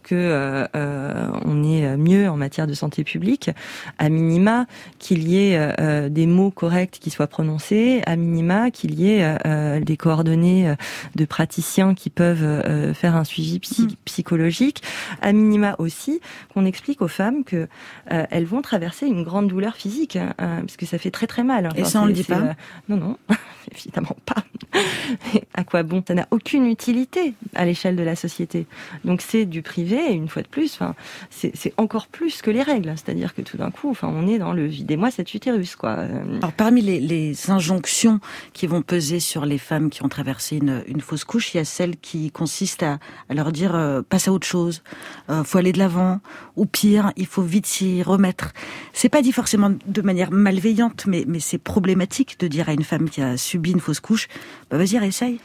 [0.09, 3.51] que euh, euh, on est mieux en matière de santé publique,
[3.99, 4.65] à minima
[4.97, 9.37] qu'il y ait euh, des mots corrects qui soient prononcés, à minima qu'il y ait
[9.81, 10.73] des coordonnées
[11.15, 13.87] de praticiens qui peuvent faire un suivi mm.
[14.05, 14.81] psychologique,
[15.21, 16.21] à minima aussi
[16.53, 17.67] qu'on explique aux femmes que
[18.07, 21.69] elles vont traverser une grande douleur physique, hein, parce que ça fait très très mal.
[21.75, 22.55] Et ça on le dit pas
[22.87, 23.17] Non non,
[23.71, 24.43] évidemment pas.
[25.53, 26.03] à quoi bon?
[26.07, 28.65] Ça n'a aucune utilité à l'échelle de la société.
[29.05, 30.95] Donc c'est du privé une fois de plus, enfin,
[31.29, 32.93] c'est encore plus que les règles.
[32.95, 35.91] C'est-à-dire que tout d'un coup, enfin, on est dans le videz-moi cet utérus, quoi.
[36.37, 38.19] Alors parmi les, les, injonctions
[38.53, 41.59] qui vont peser sur les femmes qui ont traversé une, une fausse couche, il y
[41.59, 44.83] a celle qui consiste à, à leur dire euh, passe à autre chose,
[45.29, 46.19] euh, faut aller de l'avant,
[46.55, 48.51] ou pire, il faut vite s'y remettre.
[48.93, 52.83] C'est pas dit forcément de manière malveillante, mais, mais c'est problématique de dire à une
[52.83, 54.27] femme qui a subi une fausse couche,
[54.69, 55.39] bah vas-y, essaye.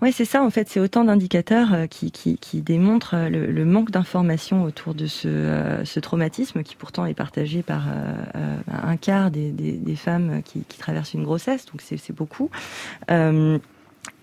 [0.00, 0.42] Oui, c'est ça.
[0.42, 4.64] En fait, c'est autant d'indicateurs euh, qui, qui, qui, démontrent euh, le, le manque d'informations
[4.64, 7.84] autour de ce, euh, ce, traumatisme qui pourtant est partagé par
[8.68, 11.66] un quart des, femmes qui, traversent une grossesse.
[11.66, 12.50] Donc c'est beaucoup.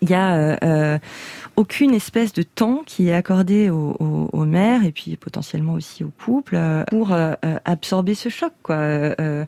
[0.01, 0.97] Euh, il y a euh,
[1.55, 6.03] aucune espèce de temps qui est accordé aux, aux, aux mères et puis potentiellement aussi
[6.03, 6.57] aux couples
[6.89, 7.33] pour euh,
[7.65, 8.53] absorber ce choc.
[8.63, 8.75] Quoi.
[8.75, 9.45] Euh,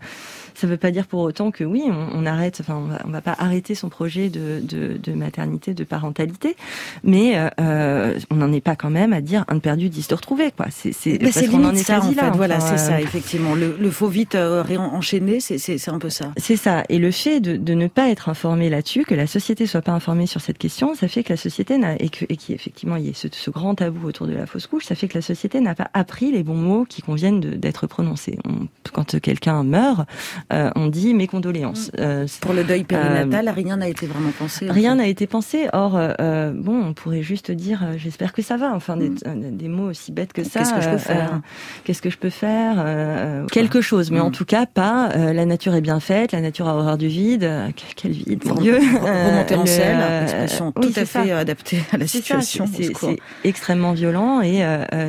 [0.56, 3.02] ça ne veut pas dire pour autant que oui, on, on arrête, enfin, on va,
[3.06, 6.56] on va pas arrêter son projet de, de, de maternité, de parentalité,
[7.04, 10.08] mais euh, euh on n'en est pas quand même à dire un de perdu, dix
[10.08, 10.68] de retrouvé, quoi.
[10.70, 12.16] C'est c'est parce qu'on en est ça, en fait.
[12.16, 13.56] Là, voilà, c'est ça, effectivement.
[13.56, 16.32] Le, le faut vite euh, enchaîner, c'est c'est un peu ça.
[16.38, 16.84] C'est ça.
[16.90, 19.94] Et le fait de, de ne pas être informé là-dessus, que la société soit pas
[19.94, 22.98] informée sur cette question, ça fait que la société n'a et que et qui effectivement
[22.98, 25.18] il y a ce, ce, grand tabou autour de la fausse couche, ça fait que
[25.18, 28.38] la société n'a pas appris les bons mots qui conviennent d'être prononcés.
[28.46, 30.08] On, quand quelqu'un meurt,
[30.54, 31.90] euh, on dit mes condoléances.
[31.94, 32.00] Mm.
[32.00, 34.70] Euh, Pour le deuil périnatal, euh, rien n'a été vraiment pensé.
[34.70, 35.68] Rien n'a été pensé.
[35.74, 38.74] Or, bon, on pourrait juste dire j'espère que ça va.
[38.74, 39.58] Enfin, des, mm.
[39.58, 40.60] des, mots aussi bêtes que ça.
[40.60, 41.42] Qu'est-ce que je peux faire
[41.84, 44.34] Qu'est-ce que je peux faire Quelque chose, mais en mm.
[44.34, 45.10] tout cas pas.
[45.16, 46.32] la nature est bien faite.
[46.32, 47.50] La nature a horreur du vide.
[47.96, 49.98] Quel vide, mon Dieu Remonter en selle,
[50.32, 52.66] expression tout à fait adaptée à la situation.
[52.72, 54.64] C'est extrêmement violent et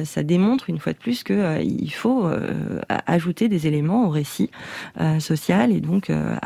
[0.05, 2.29] ça démontre une fois de plus que il faut
[2.89, 4.51] ajouter des éléments au récit
[5.18, 6.37] social et donc euh,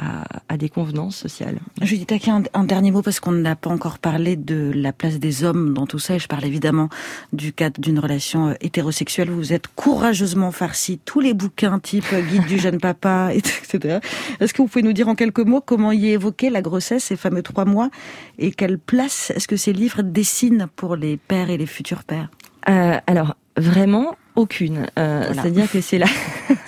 [0.48, 1.58] à, des convenances sociales.
[1.82, 5.18] Judith Taquet, un, un dernier mot parce qu'on n'a pas encore parlé de la place
[5.18, 6.88] des hommes dans tout ça et je parle évidemment
[7.32, 9.30] du cadre d'une relation euh, hétérosexuelle.
[9.30, 13.98] Vous êtes courageusement farci tous les bouquins type Guide du jeune papa, etc.
[14.40, 17.04] Est-ce que vous pouvez nous dire en quelques mots comment y est évoquée la grossesse,
[17.04, 17.90] ces fameux trois mois,
[18.38, 22.30] et quelle place est-ce que ces livres dessinent pour les pères et les futurs pères?
[22.68, 24.88] Euh, Alors, vraiment, aucune.
[24.98, 26.08] Euh, C'est-à-dire que c'est la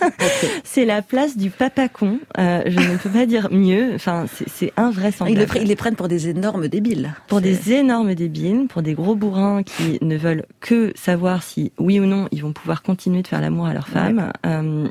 [0.62, 2.20] c'est la place du papa con.
[2.38, 3.96] Euh, je ne peux pas dire mieux.
[3.96, 5.50] Enfin, c'est invraisemblable.
[5.56, 7.14] Ils, ils les prennent pour des énormes débiles.
[7.26, 11.98] Pour des énormes débiles, pour des gros bourrins qui ne veulent que savoir si oui
[11.98, 14.32] ou non ils vont pouvoir continuer de faire l'amour à leur femme.
[14.46, 14.88] Euh,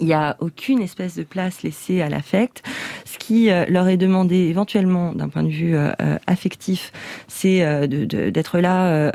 [0.00, 2.62] il n'y a aucune espèce de place laissée à l'affect.
[3.04, 6.92] Ce qui euh, leur est demandé éventuellement d'un point de vue euh, euh, affectif,
[7.26, 9.10] c'est d'être là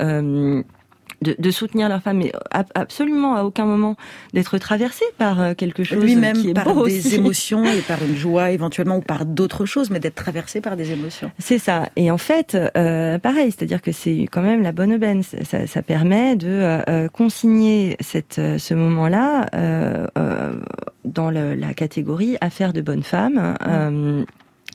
[1.23, 2.31] de, de, soutenir leur femme, mais
[2.75, 3.95] absolument à aucun moment
[4.33, 8.15] d'être traversé par euh, quelque chose lui-même qui est par des émotions et par une
[8.15, 11.31] joie éventuellement ou par d'autres choses, mais d'être traversé par des émotions.
[11.39, 11.89] C'est ça.
[11.95, 15.23] Et en fait, euh, pareil, c'est-à-dire que c'est quand même la bonne aubaine.
[15.23, 20.07] Ça, ça permet de euh, consigner cette, euh, ce moment-là euh,
[21.05, 23.55] dans le, la catégorie affaires de bonnes femmes.
[23.65, 24.25] Mmh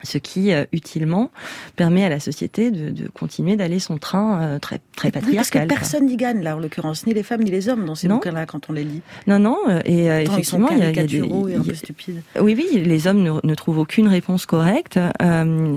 [0.02, 1.30] ce qui euh, utilement
[1.76, 5.36] permet à la société de, de continuer d'aller son train euh, très très patriarcal.
[5.36, 7.94] parce que personne n'y gagne là, en l'occurrence, ni les femmes ni les hommes dans
[7.94, 9.02] ces bouquins-là quand on les lit.
[9.26, 12.22] Non, non, euh, et effectivement, il y a, y a des, et un peu stupides.
[12.40, 14.98] Oui, oui, les hommes ne, ne trouvent aucune réponse correcte.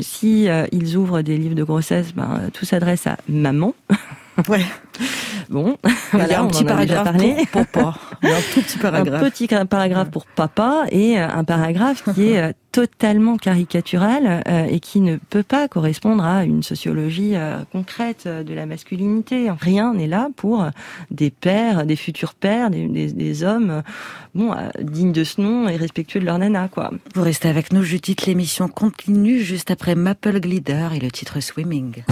[0.02, 3.74] si ils ouvrent des livres de grossesse, ben, tout s'adresse à maman.
[4.50, 4.66] Ouais.
[5.50, 5.78] Bon,
[6.14, 7.12] il y a un petit paragraphe
[7.52, 8.00] pour papa.
[8.24, 9.22] Il y a un tout petit paragraphe.
[9.22, 15.02] Un petit paragraphe pour papa et un paragraphe qui est totalement caricatural euh, et qui
[15.02, 19.52] ne peut pas correspondre à une sociologie euh, concrète de la masculinité.
[19.52, 20.66] Rien n'est là pour
[21.10, 23.84] des pères, des futurs pères, des, des, des hommes
[24.34, 26.92] bon dignes de ce nom et respectueux de leur nana quoi.
[27.14, 32.04] Vous restez avec nous Judith, l'émission continue juste après Maple Glider et le titre Swimming.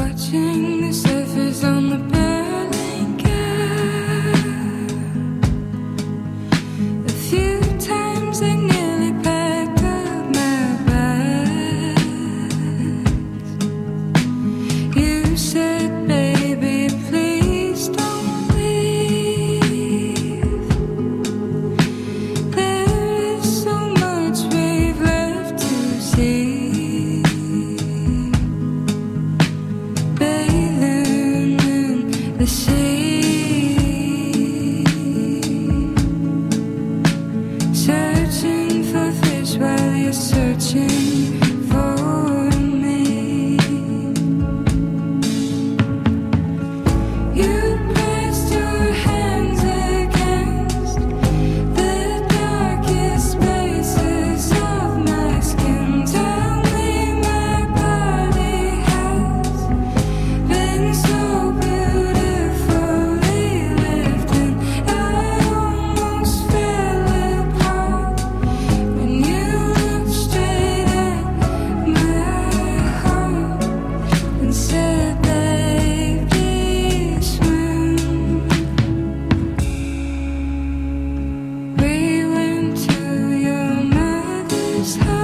[84.98, 85.19] house.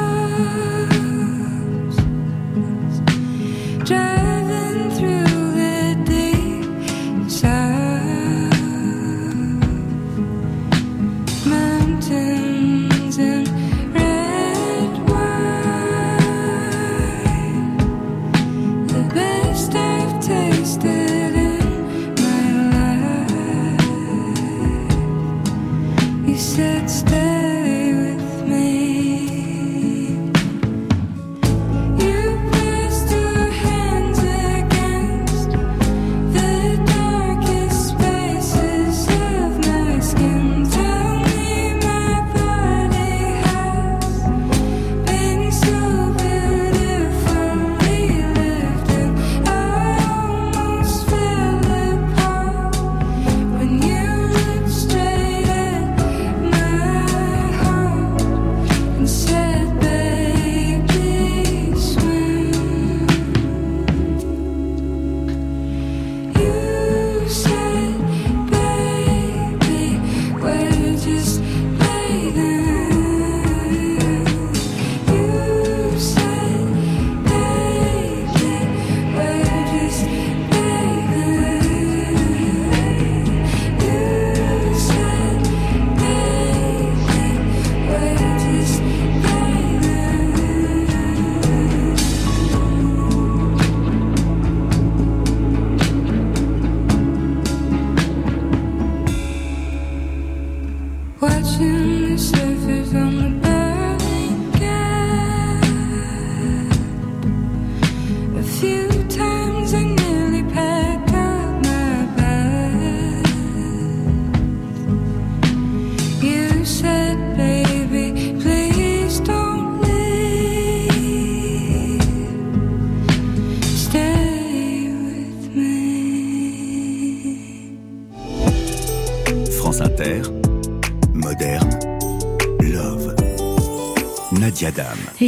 [101.22, 103.35] Watching the surface on the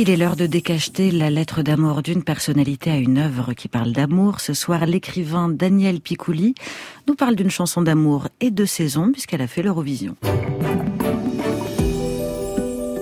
[0.08, 3.92] il est l'heure de décacheter la lettre d'amour d'une personnalité à une œuvre qui parle
[3.92, 4.40] d'amour.
[4.40, 6.56] Ce soir, l'écrivain Daniel Picouli
[7.10, 10.16] nous parle d'une chanson d'amour et de saison puisqu'elle a fait l'Eurovision.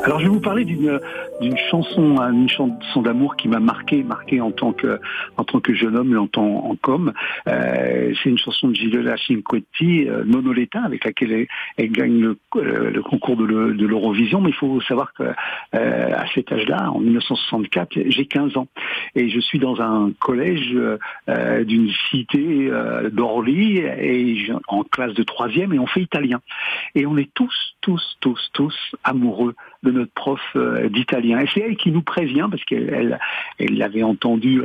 [0.05, 0.99] Alors je vais vous parler d'une
[1.41, 4.99] d'une chanson, une chanson d'amour qui m'a marqué, marqué en tant que
[5.35, 7.11] en tant que jeune homme et en tant en com.
[7.47, 11.47] Euh, c'est une chanson de Giulia Cinquetti, euh, Nonoletta, avec laquelle
[11.77, 14.41] elle, gagne le, euh, le, concours de l'Eurovision.
[14.41, 18.67] Mais il faut savoir que euh, à cet âge-là, en 1964, j'ai 15 ans
[19.15, 20.71] et je suis dans un collège
[21.29, 22.69] euh, d'une cité
[23.11, 26.41] d'Orly et en classe de troisième et on fait italien.
[26.93, 30.41] Et on est tous, tous, tous, tous amoureux de notre prof
[30.89, 31.39] d'italien.
[31.39, 33.19] Et c'est elle qui nous prévient, parce qu'elle
[33.59, 34.61] elle, l'avait entendu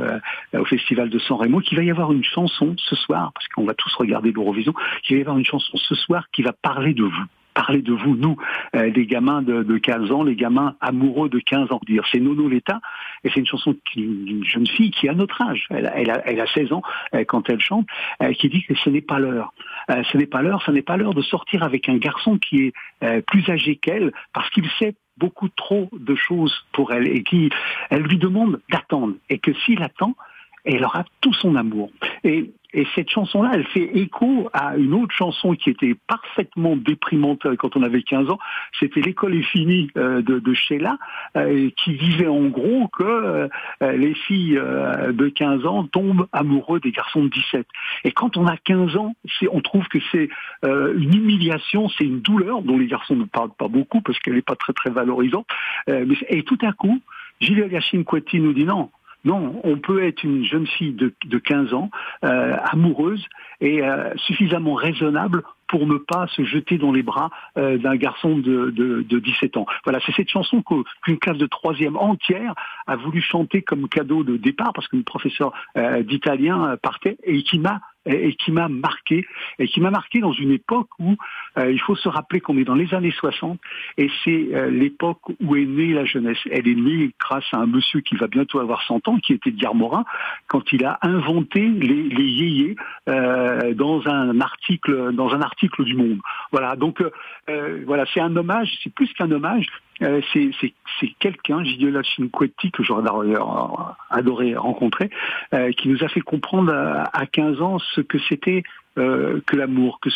[0.53, 3.65] au Festival de San Remo, qu'il va y avoir une chanson ce soir, parce qu'on
[3.65, 6.93] va tous regarder l'Eurovision, qu'il va y avoir une chanson ce soir qui va parler
[6.93, 8.37] de vous parler de vous, nous,
[8.75, 11.79] euh, les gamins de, de, 15 ans, les gamins amoureux de 15 ans.
[11.85, 12.79] Dire, c'est Nono Letta,
[13.23, 15.65] et c'est une chanson d'une jeune fille qui a notre âge.
[15.69, 16.81] Elle elle a, elle a 16 ans
[17.13, 17.87] euh, quand elle chante,
[18.21, 19.53] euh, qui dit que ce n'est pas l'heure.
[19.89, 23.21] ce n'est pas l'heure, ce n'est pas l'heure de sortir avec un garçon qui est
[23.23, 27.49] plus âgé qu'elle, parce qu'il sait beaucoup trop de choses pour elle et qui,
[27.89, 29.15] elle lui demande d'attendre.
[29.29, 30.15] Et que s'il attend,
[30.63, 31.91] elle aura tout son amour.
[32.23, 37.55] Et et cette chanson-là, elle fait écho à une autre chanson qui était parfaitement déprimante
[37.57, 38.39] quand on avait 15 ans.
[38.79, 40.97] C'était L'école est finie euh, de, de Sheila,
[41.35, 43.47] euh, qui disait en gros que euh,
[43.81, 47.67] les filles de 15 ans tombent amoureux des garçons de 17.
[48.05, 49.15] Et quand on a 15 ans,
[49.51, 50.29] on trouve que c'est
[50.63, 54.41] une humiliation, c'est une douleur dont les garçons ne parlent pas beaucoup parce qu'elle n'est
[54.41, 55.47] pas très très valorisante.
[55.87, 56.99] et tout à coup,
[57.39, 58.91] Gilles Cinquetti nous dit non,
[59.23, 61.89] Non, on peut être une jeune fille de, de 15 ans,
[62.23, 63.23] euh, amoureuse
[63.59, 68.37] et euh, suffisamment raisonnable pour ne pas se jeter dans les bras euh, d'un garçon
[68.37, 69.65] de, de, de, 17 ans.
[69.83, 70.63] Voilà, c'est cette chanson
[71.03, 72.55] qu'une classe de troisième entière
[72.87, 75.53] a voulu chanter comme cadeau de départ parce que le professeur
[76.01, 79.25] d'italien partait et qui m'a et qui m'a marqué,
[79.59, 81.15] et qui m'a marqué dans une époque où
[81.57, 83.59] euh, il faut se rappeler qu'on est dans les années 60,
[83.97, 86.39] et c'est euh, l'époque où est née la jeunesse.
[86.49, 89.51] Elle est née grâce à un monsieur qui va bientôt avoir 100 ans, qui était
[89.51, 90.05] Diar Morin,
[90.47, 92.75] quand il a inventé les, les yéyés
[93.09, 96.19] euh, dans un article dans un article du Monde.
[96.51, 97.03] Voilà, donc
[97.49, 99.67] euh, voilà, c'est un hommage, c'est plus qu'un hommage,
[100.01, 105.09] euh, c'est quelqu'un, Gigiola Cinquetti, que j'aurais d'ailleurs adoré rencontrer,
[105.53, 108.63] euh, qui nous a fait comprendre à, 15 ans ce que c'était
[108.95, 110.09] que l'amour, que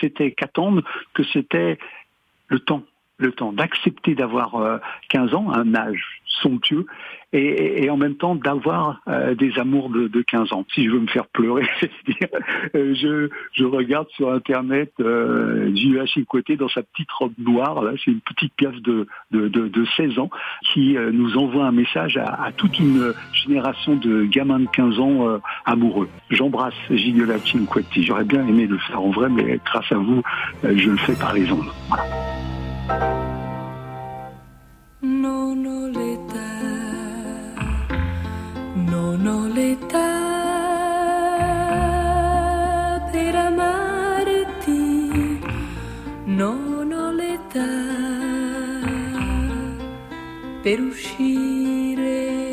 [0.00, 0.82] c'était qu'attendre,
[1.14, 1.78] que c'était
[2.46, 2.84] le temps,
[3.18, 6.86] le temps d'accepter d'avoir 15 ans, un âge somptueux,
[7.32, 10.64] et, en même temps d'avoir euh, des amours de, de, 15 ans.
[10.74, 11.66] Si je veux me faire pleurer,
[12.74, 16.24] euh, je, regarde sur Internet euh, J.U.H.
[16.24, 19.84] côté dans sa petite robe noire, là, c'est une petite pièce de, de, de, de
[19.96, 20.30] 16 ans,
[20.72, 25.40] qui euh, nous envoie un message à, toute une génération de gamins de 15 ans
[25.64, 26.08] amoureux.
[26.30, 28.02] J'embrasse Giliola Cinquetti.
[28.02, 30.22] J'aurais bien aimé le faire en vrai, mais grâce à vous,
[30.64, 31.70] je le fais par les ondes.
[39.20, 40.08] Non ho l'età
[43.12, 44.80] per amarti,
[46.24, 47.72] non ho l'età
[50.62, 52.46] per uscire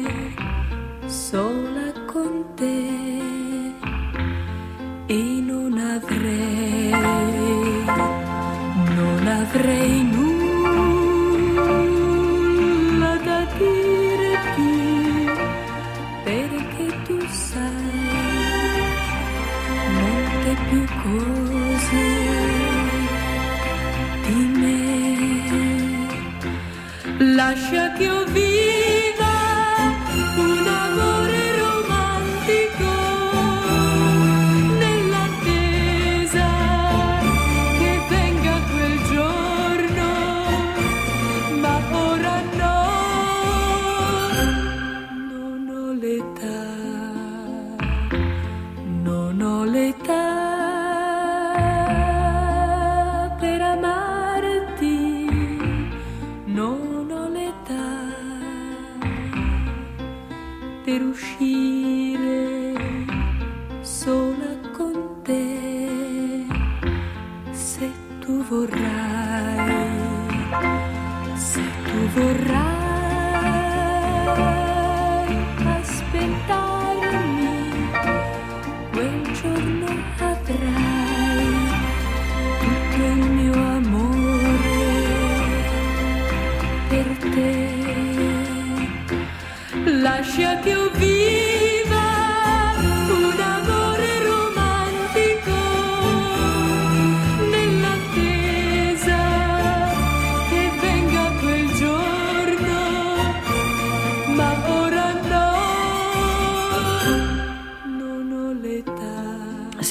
[1.05, 3.21] sola con te
[5.05, 6.91] e non avrei,
[8.99, 10.16] non avrei nulla
[60.87, 61.66] peruxi.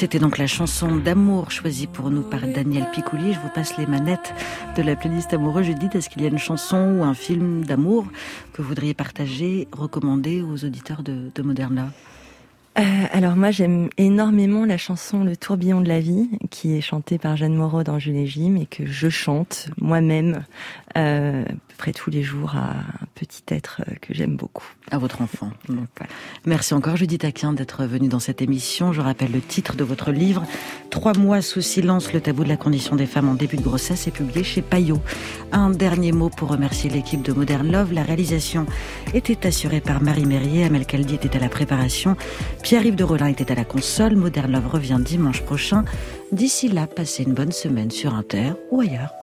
[0.07, 3.33] C'était donc la chanson d'amour choisie pour nous par Daniel Picouli.
[3.33, 4.33] Je vous passe les manettes
[4.77, 5.65] de la playlist amoureux.
[5.65, 8.07] Judith, est-ce qu'il y a une chanson ou un film d'amour
[8.53, 11.91] que vous voudriez partager, recommander aux auditeurs de, de Modern Love
[12.79, 17.17] Euh, alors moi j'aime énormément la chanson Le tourbillon de la vie qui est chantée
[17.17, 20.45] par Jeanne Moreau dans Jules et Jim et que je chante moi-même
[20.97, 21.45] euh,
[21.77, 24.67] près tous les jours à un petit être euh, que j'aime beaucoup.
[24.91, 25.51] À votre enfant.
[25.99, 26.13] Voilà.
[26.45, 28.93] Merci encore Judith Aquin d'être venue dans cette émission.
[28.93, 30.45] Je rappelle le titre de votre livre
[30.91, 34.07] Trois mois sous silence, le tabou de la condition des femmes en début de grossesse
[34.07, 35.01] est publié chez Payot.
[35.53, 37.93] Un dernier mot pour remercier l'équipe de Modern Love.
[37.93, 38.67] La réalisation
[39.15, 42.17] était assurée par Marie Mérier, Amel Caldi était à la préparation.
[42.63, 44.17] Pierre-Yves de Rolin était à la console.
[44.17, 45.85] Modern Love revient dimanche prochain.
[46.33, 49.15] D'ici là, passez une bonne semaine sur Inter ou ailleurs.